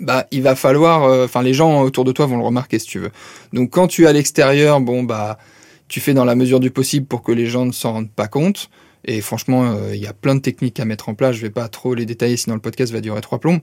bah 0.00 0.26
il 0.30 0.42
va 0.42 0.54
falloir 0.54 1.04
euh, 1.04 1.24
enfin 1.24 1.42
les 1.42 1.54
gens 1.54 1.80
autour 1.80 2.04
de 2.04 2.12
toi 2.12 2.26
vont 2.26 2.36
le 2.36 2.44
remarquer 2.44 2.78
si 2.78 2.86
tu 2.86 2.98
veux. 2.98 3.10
Donc 3.54 3.70
quand 3.70 3.86
tu 3.86 4.04
es 4.04 4.06
à 4.06 4.12
l'extérieur, 4.12 4.80
bon 4.80 5.02
bah 5.02 5.38
tu 5.88 6.00
fais 6.00 6.12
dans 6.12 6.24
la 6.24 6.34
mesure 6.34 6.60
du 6.60 6.70
possible 6.70 7.06
pour 7.06 7.22
que 7.22 7.32
les 7.32 7.46
gens 7.46 7.64
ne 7.64 7.72
s'en 7.72 7.92
rendent 7.92 8.10
pas 8.10 8.28
compte. 8.28 8.68
Et 9.06 9.20
franchement, 9.20 9.70
euh, 9.70 9.94
il 9.94 10.00
y 10.00 10.06
a 10.06 10.12
plein 10.12 10.34
de 10.34 10.40
techniques 10.40 10.80
à 10.80 10.84
mettre 10.84 11.08
en 11.08 11.14
place. 11.14 11.36
Je 11.36 11.42
vais 11.42 11.50
pas 11.50 11.68
trop 11.68 11.94
les 11.94 12.06
détailler, 12.06 12.36
sinon 12.36 12.56
le 12.56 12.60
podcast 12.60 12.92
va 12.92 13.00
durer 13.00 13.20
trois 13.20 13.38
plombs. 13.38 13.60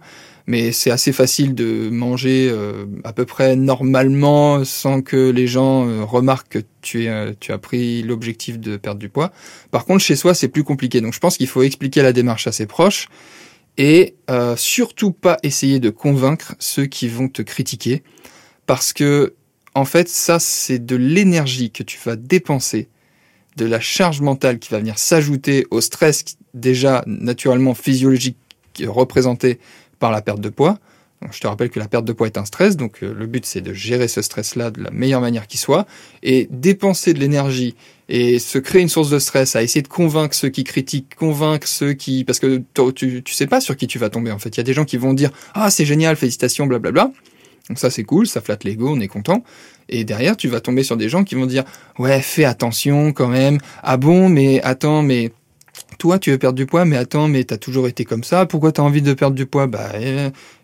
Mais 0.47 0.71
c'est 0.71 0.89
assez 0.89 1.11
facile 1.11 1.53
de 1.53 1.89
manger 1.89 2.49
euh, 2.49 2.85
à 3.03 3.13
peu 3.13 3.25
près 3.25 3.55
normalement 3.55 4.63
sans 4.63 5.01
que 5.01 5.29
les 5.29 5.47
gens 5.47 6.05
remarquent 6.05 6.49
que 6.49 6.59
tu, 6.81 7.07
as 7.07 7.57
pris 7.61 8.03
l'objectif 8.03 8.59
de 8.59 8.77
perdre 8.77 8.99
du 8.99 9.09
poids. 9.09 9.31
Par 9.71 9.85
contre, 9.85 10.03
chez 10.03 10.15
soi, 10.15 10.33
c'est 10.33 10.47
plus 10.47 10.63
compliqué. 10.63 11.01
Donc 11.01 11.13
je 11.13 11.19
pense 11.19 11.37
qu'il 11.37 11.47
faut 11.47 11.63
expliquer 11.63 12.01
la 12.01 12.13
démarche 12.13 12.47
à 12.47 12.51
ses 12.51 12.65
proches 12.65 13.09
et 13.77 14.15
euh, 14.29 14.55
surtout 14.55 15.11
pas 15.11 15.37
essayer 15.43 15.79
de 15.79 15.89
convaincre 15.89 16.55
ceux 16.59 16.85
qui 16.85 17.07
vont 17.07 17.27
te 17.27 17.41
critiquer 17.41 18.03
parce 18.65 18.93
que 18.93 19.33
en 19.73 19.85
fait 19.85 20.07
ça 20.07 20.39
c'est 20.39 20.79
de 20.79 20.95
l'énergie 20.95 21.71
que 21.71 21.83
tu 21.83 21.99
vas 22.03 22.15
dépenser 22.15 22.89
de 23.55 23.65
la 23.65 23.79
charge 23.79 24.21
mentale 24.21 24.59
qui 24.59 24.69
va 24.69 24.79
venir 24.79 24.97
s'ajouter 24.97 25.65
au 25.71 25.81
stress 25.81 26.23
déjà 26.53 27.03
naturellement 27.05 27.73
physiologique 27.73 28.37
représenté 28.85 29.59
par 29.99 30.11
la 30.11 30.21
perte 30.21 30.41
de 30.41 30.49
poids 30.49 30.79
je 31.31 31.39
te 31.39 31.47
rappelle 31.47 31.69
que 31.69 31.79
la 31.79 31.87
perte 31.87 32.05
de 32.05 32.13
poids 32.13 32.27
est 32.27 32.37
un 32.37 32.45
stress, 32.45 32.75
donc 32.75 33.03
euh, 33.03 33.13
le 33.13 33.25
but 33.27 33.45
c'est 33.45 33.61
de 33.61 33.73
gérer 33.73 34.07
ce 34.07 34.21
stress-là 34.21 34.71
de 34.71 34.83
la 34.83 34.91
meilleure 34.91 35.21
manière 35.21 35.47
qui 35.47 35.57
soit, 35.57 35.85
et 36.21 36.47
dépenser 36.51 37.13
de 37.13 37.19
l'énergie 37.19 37.75
et 38.09 38.39
se 38.39 38.57
créer 38.57 38.81
une 38.81 38.89
source 38.89 39.09
de 39.09 39.19
stress, 39.19 39.55
à 39.55 39.63
essayer 39.63 39.81
de 39.81 39.87
convaincre 39.87 40.35
ceux 40.35 40.49
qui 40.49 40.63
critiquent, 40.63 41.15
convaincre 41.15 41.67
ceux 41.67 41.93
qui... 41.93 42.25
Parce 42.25 42.39
que 42.39 42.61
tu, 42.93 43.23
tu 43.23 43.33
sais 43.33 43.47
pas 43.47 43.61
sur 43.61 43.77
qui 43.77 43.87
tu 43.87 43.97
vas 43.97 44.09
tomber 44.09 44.31
en 44.31 44.39
fait. 44.39 44.49
Il 44.49 44.57
y 44.57 44.59
a 44.59 44.63
des 44.63 44.73
gens 44.73 44.83
qui 44.83 44.97
vont 44.97 45.13
dire 45.13 45.31
«Ah 45.53 45.71
c'est 45.71 45.85
génial, 45.85 46.17
félicitations, 46.17 46.67
blablabla». 46.67 47.11
Donc 47.69 47.79
ça 47.79 47.89
c'est 47.89 48.03
cool, 48.03 48.27
ça 48.27 48.41
flatte 48.41 48.63
l'ego, 48.63 48.89
on 48.89 48.99
est 48.99 49.07
content. 49.07 49.43
Et 49.89 50.03
derrière 50.03 50.37
tu 50.37 50.47
vas 50.47 50.59
tomber 50.59 50.83
sur 50.83 50.97
des 50.97 51.09
gens 51.09 51.23
qui 51.23 51.35
vont 51.35 51.45
dire 51.45 51.63
«Ouais, 51.99 52.21
fais 52.21 52.45
attention 52.45 53.13
quand 53.13 53.27
même. 53.27 53.59
Ah 53.81 53.97
bon, 53.97 54.29
mais 54.29 54.61
attends, 54.61 55.01
mais 55.01 55.31
toi, 55.97 56.19
tu 56.19 56.31
veux 56.31 56.37
perdre 56.37 56.55
du 56.55 56.65
poids, 56.65 56.85
mais 56.85 56.97
attends, 56.97 57.27
mais 57.27 57.43
t'as 57.43 57.57
toujours 57.57 57.87
été 57.87 58.05
comme 58.05 58.23
ça. 58.23 58.45
Pourquoi 58.45 58.71
t'as 58.71 58.81
envie 58.81 59.01
de 59.01 59.13
perdre 59.13 59.35
du 59.35 59.45
poids? 59.45 59.67
Bah, 59.67 59.91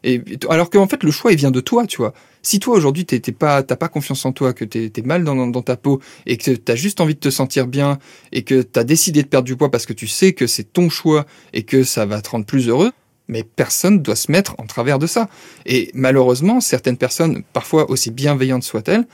et, 0.04 0.22
alors 0.50 0.70
qu'en 0.70 0.88
fait, 0.88 1.04
le 1.04 1.12
choix, 1.12 1.32
il 1.32 1.38
vient 1.38 1.52
de 1.52 1.62
toi, 1.62 1.88
tu 1.88 1.98
vois. 1.98 2.14
Si 2.42 2.60
toi 2.60 2.76
aujourd'hui 2.76 3.06
t'es 3.06 3.20
pas, 3.32 3.64
t'as 3.64 3.76
pas 3.76 3.90
confiance 3.90 4.26
en 4.26 4.32
toi, 4.32 4.54
que 4.54 4.64
t'es 4.66 4.92
es 4.96 5.02
mal 5.02 5.24
dans, 5.24 5.62
ta 5.62 5.76
peau 5.76 6.00
et 6.26 6.38
que 6.38 6.52
t'as 6.52 6.76
juste 6.76 7.02
envie 7.02 7.16
de 7.16 7.20
te 7.20 7.30
sentir 7.30 7.68
bien 7.68 8.00
et 8.32 8.44
que 8.44 8.62
t'as 8.62 8.84
décidé 8.84 9.24
de 9.24 9.28
perdre 9.28 9.46
du 9.46 9.58
poids 9.58 9.70
parce 9.70 9.86
que 9.86 9.94
tu 9.94 10.08
sais 10.08 10.34
que 10.34 10.48
c'est 10.48 10.72
ton 10.72 10.90
choix 10.90 11.26
et 11.54 11.64
que 11.64 11.84
ça 11.84 12.06
va 12.06 12.22
te 12.22 12.30
rendre 12.30 12.46
plus 12.46 12.70
heureux, 12.70 12.92
mais 13.30 13.44
personne 13.44 14.02
doit 14.02 14.18
se 14.18 14.30
mettre 14.30 14.56
en 14.58 14.66
travers 14.66 15.00
de 15.00 15.08
ça. 15.08 15.30
Et 15.66 15.92
malheureusement, 15.94 16.60
certaines 16.60 16.98
personnes, 16.98 17.44
parfois 17.54 17.90
aussi 17.90 18.12
bienveillantes 18.12 18.64
soient-elles, 18.64 19.08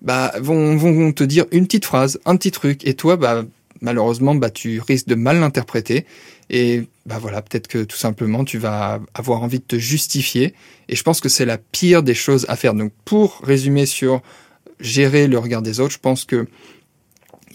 bah 0.00 0.32
vont, 0.40 0.76
vont 0.76 1.12
te 1.12 1.24
dire 1.24 1.44
une 1.50 1.66
petite 1.66 1.84
phrase, 1.84 2.20
un 2.24 2.36
petit 2.36 2.52
truc, 2.52 2.86
et 2.86 2.94
toi, 2.94 3.16
bah 3.16 3.44
malheureusement, 3.80 4.34
bah, 4.34 4.50
tu 4.50 4.80
risques 4.80 5.08
de 5.08 5.14
mal 5.14 5.40
l'interpréter. 5.40 6.06
Et 6.50 6.84
bah 7.06 7.18
voilà, 7.20 7.42
peut-être 7.42 7.68
que 7.68 7.84
tout 7.84 7.96
simplement, 7.96 8.44
tu 8.44 8.58
vas 8.58 9.00
avoir 9.14 9.42
envie 9.42 9.58
de 9.58 9.64
te 9.64 9.76
justifier. 9.76 10.54
Et 10.88 10.96
je 10.96 11.02
pense 11.02 11.20
que 11.20 11.28
c'est 11.28 11.44
la 11.44 11.58
pire 11.58 12.02
des 12.02 12.14
choses 12.14 12.46
à 12.48 12.56
faire. 12.56 12.74
Donc, 12.74 12.92
pour 13.04 13.40
résumer 13.42 13.86
sur 13.86 14.22
gérer 14.80 15.26
le 15.26 15.38
regard 15.38 15.62
des 15.62 15.80
autres, 15.80 15.92
je 15.92 15.98
pense 15.98 16.24
que 16.24 16.46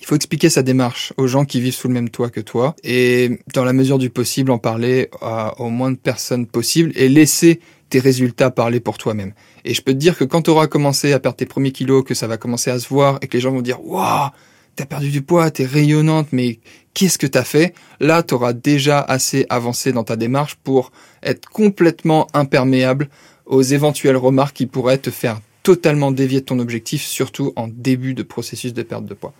il 0.03 0.05
faut 0.05 0.15
expliquer 0.15 0.49
sa 0.49 0.63
démarche 0.63 1.13
aux 1.15 1.27
gens 1.27 1.45
qui 1.45 1.61
vivent 1.61 1.73
sous 1.73 1.87
le 1.87 1.93
même 1.93 2.09
toit 2.09 2.29
que 2.29 2.41
toi 2.41 2.75
et 2.83 3.39
dans 3.53 3.63
la 3.63 3.71
mesure 3.71 3.97
du 3.97 4.09
possible 4.09 4.51
en 4.51 4.57
parler 4.57 5.09
à, 5.21 5.57
au 5.61 5.69
moins 5.69 5.91
de 5.91 5.95
personnes 5.95 6.45
possible 6.45 6.91
et 6.95 7.07
laisser 7.07 7.61
tes 7.87 7.99
résultats 7.99 8.51
parler 8.51 8.81
pour 8.81 8.97
toi-même. 8.97 9.31
Et 9.63 9.73
je 9.73 9.81
peux 9.81 9.93
te 9.93 9.97
dire 9.97 10.17
que 10.17 10.25
quand 10.25 10.41
tu 10.41 10.49
auras 10.49 10.67
commencé 10.67 11.13
à 11.13 11.19
perdre 11.19 11.37
tes 11.37 11.45
premiers 11.45 11.71
kilos, 11.71 12.03
que 12.03 12.15
ça 12.15 12.27
va 12.27 12.35
commencer 12.35 12.69
à 12.69 12.79
se 12.79 12.89
voir 12.89 13.17
et 13.21 13.27
que 13.27 13.37
les 13.37 13.41
gens 13.41 13.51
vont 13.51 13.61
dire 13.61 13.79
waouh 13.85 14.29
t'as 14.75 14.85
perdu 14.85 15.09
du 15.09 15.21
poids, 15.21 15.49
t'es 15.51 15.65
rayonnante, 15.65 16.33
mais 16.33 16.59
qu'est-ce 16.93 17.17
que 17.17 17.27
t'as 17.27 17.45
fait? 17.45 17.73
Là, 18.01 18.23
t'auras 18.23 18.51
déjà 18.51 18.99
assez 18.99 19.45
avancé 19.49 19.93
dans 19.93 20.03
ta 20.03 20.17
démarche 20.17 20.55
pour 20.65 20.91
être 21.21 21.47
complètement 21.47 22.27
imperméable 22.33 23.07
aux 23.45 23.61
éventuelles 23.61 24.17
remarques 24.17 24.57
qui 24.57 24.65
pourraient 24.65 24.97
te 24.97 25.11
faire 25.11 25.39
totalement 25.63 26.11
dévier 26.11 26.41
de 26.41 26.45
ton 26.45 26.59
objectif, 26.59 27.03
surtout 27.03 27.53
en 27.55 27.69
début 27.69 28.13
de 28.13 28.21
processus 28.21 28.73
de 28.73 28.83
perte 28.83 29.05
de 29.05 29.13
poids. 29.13 29.33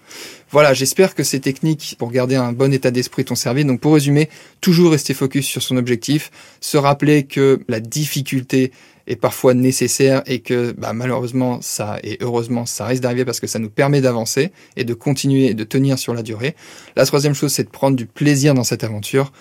Voilà, 0.49 0.73
j'espère 0.73 1.15
que 1.15 1.23
ces 1.23 1.41
techniques 1.41 1.95
pour 1.99 2.11
garder 2.11 2.35
un 2.35 2.53
bon 2.53 2.73
état 2.73 2.91
d'esprit 2.91 3.25
t'ont 3.25 3.35
servi. 3.35 3.65
Donc 3.65 3.81
pour 3.81 3.93
résumer, 3.93 4.29
toujours 4.61 4.91
rester 4.91 5.13
focus 5.13 5.45
sur 5.45 5.61
son 5.61 5.75
objectif, 5.75 6.31
se 6.61 6.77
rappeler 6.77 7.23
que 7.23 7.59
la 7.67 7.81
difficulté 7.81 8.71
est 9.05 9.17
parfois 9.17 9.53
nécessaire 9.53 10.23
et 10.25 10.39
que 10.39 10.71
bah, 10.71 10.93
malheureusement 10.93 11.59
ça 11.61 11.99
et 12.03 12.17
heureusement 12.21 12.65
ça 12.65 12.85
risque 12.85 13.03
d'arriver 13.03 13.25
parce 13.25 13.41
que 13.41 13.47
ça 13.47 13.59
nous 13.59 13.69
permet 13.69 13.99
d'avancer 13.99 14.51
et 14.77 14.85
de 14.85 14.93
continuer 14.93 15.47
et 15.47 15.53
de 15.53 15.63
tenir 15.65 15.99
sur 15.99 16.13
la 16.13 16.23
durée. 16.23 16.55
La 16.95 17.05
troisième 17.05 17.33
chose 17.33 17.51
c'est 17.51 17.65
de 17.65 17.69
prendre 17.69 17.97
du 17.97 18.05
plaisir 18.05 18.53
dans 18.53 18.63
cette 18.63 18.85
aventure. 18.85 19.33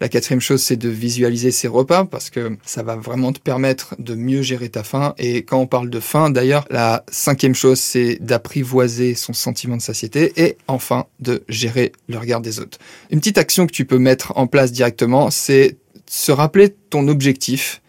La 0.00 0.08
quatrième 0.08 0.40
chose, 0.40 0.62
c'est 0.62 0.76
de 0.76 0.88
visualiser 0.88 1.50
ses 1.50 1.68
repas 1.68 2.06
parce 2.06 2.30
que 2.30 2.56
ça 2.64 2.82
va 2.82 2.96
vraiment 2.96 3.34
te 3.34 3.38
permettre 3.38 3.94
de 3.98 4.14
mieux 4.14 4.40
gérer 4.40 4.70
ta 4.70 4.82
faim. 4.82 5.14
Et 5.18 5.42
quand 5.44 5.58
on 5.58 5.66
parle 5.66 5.90
de 5.90 6.00
faim, 6.00 6.30
d'ailleurs, 6.30 6.64
la 6.70 7.04
cinquième 7.10 7.54
chose, 7.54 7.78
c'est 7.78 8.16
d'apprivoiser 8.18 9.14
son 9.14 9.34
sentiment 9.34 9.76
de 9.76 9.82
satiété 9.82 10.32
et 10.36 10.56
enfin 10.68 11.04
de 11.20 11.44
gérer 11.50 11.92
le 12.08 12.16
regard 12.16 12.40
des 12.40 12.60
autres. 12.60 12.78
Une 13.10 13.18
petite 13.18 13.36
action 13.36 13.66
que 13.66 13.72
tu 13.72 13.84
peux 13.84 13.98
mettre 13.98 14.32
en 14.36 14.46
place 14.46 14.72
directement, 14.72 15.30
c'est 15.30 15.76
se 16.06 16.32
rappeler 16.32 16.74
ton 16.88 17.06
objectif 17.06 17.82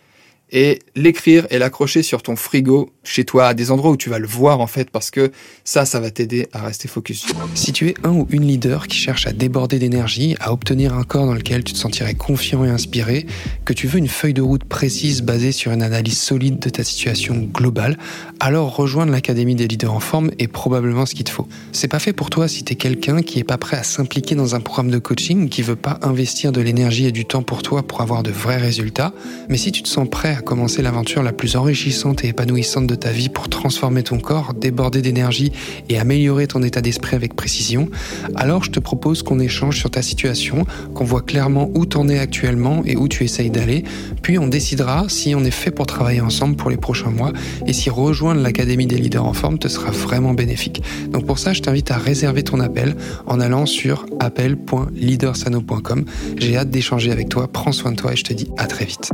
et 0.52 0.80
l'écrire 0.96 1.48
et 1.50 1.58
l'accrocher 1.58 2.04
sur 2.04 2.22
ton 2.22 2.36
frigo 2.36 2.92
chez 3.04 3.24
toi, 3.24 3.48
à 3.48 3.54
des 3.54 3.72
endroits 3.72 3.92
où 3.92 3.98
tu 3.98 4.10
vas 4.10 4.20
le 4.20 4.28
voir 4.28 4.60
en 4.60 4.68
fait, 4.68 4.90
parce 4.90 5.12
que 5.12 5.32
ça, 5.64 5.86
ça 5.86 6.00
va 6.00 6.12
t'aider 6.12 6.48
à 6.54 6.62
rester 6.62 6.88
focus. 6.88 7.26
Si 7.56 7.72
tu 7.72 7.88
es 7.88 7.94
un 8.04 8.12
ou 8.12 8.28
une 8.30 8.46
leader 8.46 8.88
qui 8.88 8.98
cherche 8.98 9.28
à 9.28 9.32
déborder 9.32 9.80
d'énergie, 9.80 10.36
à 10.40 10.52
obtenir 10.52 10.94
un 10.94 11.04
corps 11.04 11.26
dans 11.26 11.34
lequel 11.34 11.64
tu 11.64 11.74
te 11.74 11.78
sentirais 11.78 12.14
confiant 12.14 12.66
et 12.66 12.70
inspiré, 12.70 13.26
que 13.66 13.74
tu 13.74 13.88
veux 13.88 13.98
une 13.98 14.08
feuille 14.08 14.34
de 14.34 14.42
route 14.42 14.66
précise 14.66 15.22
basée 15.22 15.52
sur 15.52 15.72
une 15.72 15.82
analyse 15.82 16.18
solide 16.18 16.60
de 16.60 16.70
ta 16.70 16.84
situation 16.84 17.36
globale, 17.36 17.98
alors 18.40 18.76
rejoindre 18.76 19.12
l'Académie 19.12 19.56
des 19.56 19.68
leaders 19.68 19.94
en 19.94 20.00
forme 20.00 20.32
est 20.38 20.48
probablement 20.48 21.06
ce 21.06 21.16
qu'il 21.16 21.24
te 21.24 21.32
faut. 21.32 21.48
C'est 21.72 21.88
pas 21.88 22.00
fait 22.00 22.14
pour 22.14 22.30
toi 22.30 22.48
si 22.48 22.64
tu 22.64 22.74
es 22.74 22.76
quelqu'un 22.76 23.22
qui 23.22 23.40
est 23.40 23.44
pas 23.44 23.58
prêt 23.58 23.78
à 23.78 23.84
s'impliquer 23.84 24.36
dans 24.36 24.56
un 24.56 24.60
programme 24.60 24.92
de 24.92 25.00
coaching, 25.00 25.50
qui 25.50 25.62
veut 25.62 25.76
pas 25.76 26.00
investir 26.02 26.52
de 26.52 26.62
l'énergie 26.62 27.06
et 27.06 27.12
du 27.12 27.26
temps 27.26 27.44
pour 27.44 27.64
toi 27.64 27.84
pour 27.84 28.02
avoir 28.02 28.24
de 28.24 28.32
vrais 28.32 28.58
résultats, 28.58 29.14
mais 29.50 29.58
si 29.58 29.72
tu 29.72 29.82
te 29.82 29.88
sens 29.88 30.08
prêt 30.10 30.41
commencer 30.42 30.82
l'aventure 30.82 31.24
la 31.24 31.34
plus 31.34 31.56
enrichissante 31.56 32.24
et 32.24 32.30
épanouissante 32.30 32.88
de 32.88 32.96
ta 32.96 33.12
vie 33.12 33.30
pour 33.30 33.50
transformer 33.50 34.04
ton 34.04 34.20
corps, 34.20 34.54
déborder 34.54 35.02
d'énergie 35.02 35.52
et 35.90 36.00
améliorer 36.00 36.48
ton 36.48 36.64
état 36.64 36.82
d'esprit 36.82 37.16
avec 37.16 37.36
précision, 37.36 37.90
alors 38.36 38.64
je 38.64 38.72
te 38.72 38.80
propose 38.80 39.24
qu'on 39.24 39.40
échange 39.40 39.78
sur 39.78 39.92
ta 39.92 40.02
situation, 40.02 40.66
qu'on 40.94 41.06
voit 41.06 41.22
clairement 41.22 41.70
où 41.74 41.86
t'en 41.86 42.08
es 42.10 42.20
actuellement 42.20 42.84
et 42.86 42.96
où 42.96 43.08
tu 43.08 43.24
essayes 43.24 43.50
d'aller, 43.50 43.84
puis 44.22 44.38
on 44.38 44.48
décidera 44.48 45.06
si 45.10 45.36
on 45.36 45.44
est 45.44 45.52
fait 45.52 45.72
pour 45.72 45.86
travailler 45.86 46.22
ensemble 46.22 46.56
pour 46.56 46.70
les 46.70 46.78
prochains 46.78 47.10
mois 47.10 47.32
et 47.66 47.74
si 47.74 47.90
rejoindre 47.90 48.42
l'Académie 48.42 48.88
des 48.88 48.98
leaders 48.98 49.26
en 49.26 49.34
forme 49.34 49.58
te 49.58 49.68
sera 49.68 49.92
vraiment 49.92 50.34
bénéfique. 50.34 50.84
Donc 51.10 51.26
pour 51.26 51.40
ça, 51.40 51.54
je 51.54 51.62
t'invite 51.62 51.92
à 51.92 51.98
réserver 51.98 52.44
ton 52.44 52.60
appel 52.60 52.96
en 53.26 53.40
allant 53.40 53.66
sur 53.66 54.06
appel.leadersano.com. 54.20 56.06
J'ai 56.38 56.58
hâte 56.58 56.70
d'échanger 56.70 57.12
avec 57.12 57.30
toi, 57.30 57.48
prends 57.48 57.72
soin 57.72 57.92
de 57.92 57.98
toi 57.98 58.14
et 58.14 58.16
je 58.16 58.24
te 58.24 58.34
dis 58.34 58.48
à 58.58 58.68
très 58.68 58.86
vite. 58.86 59.12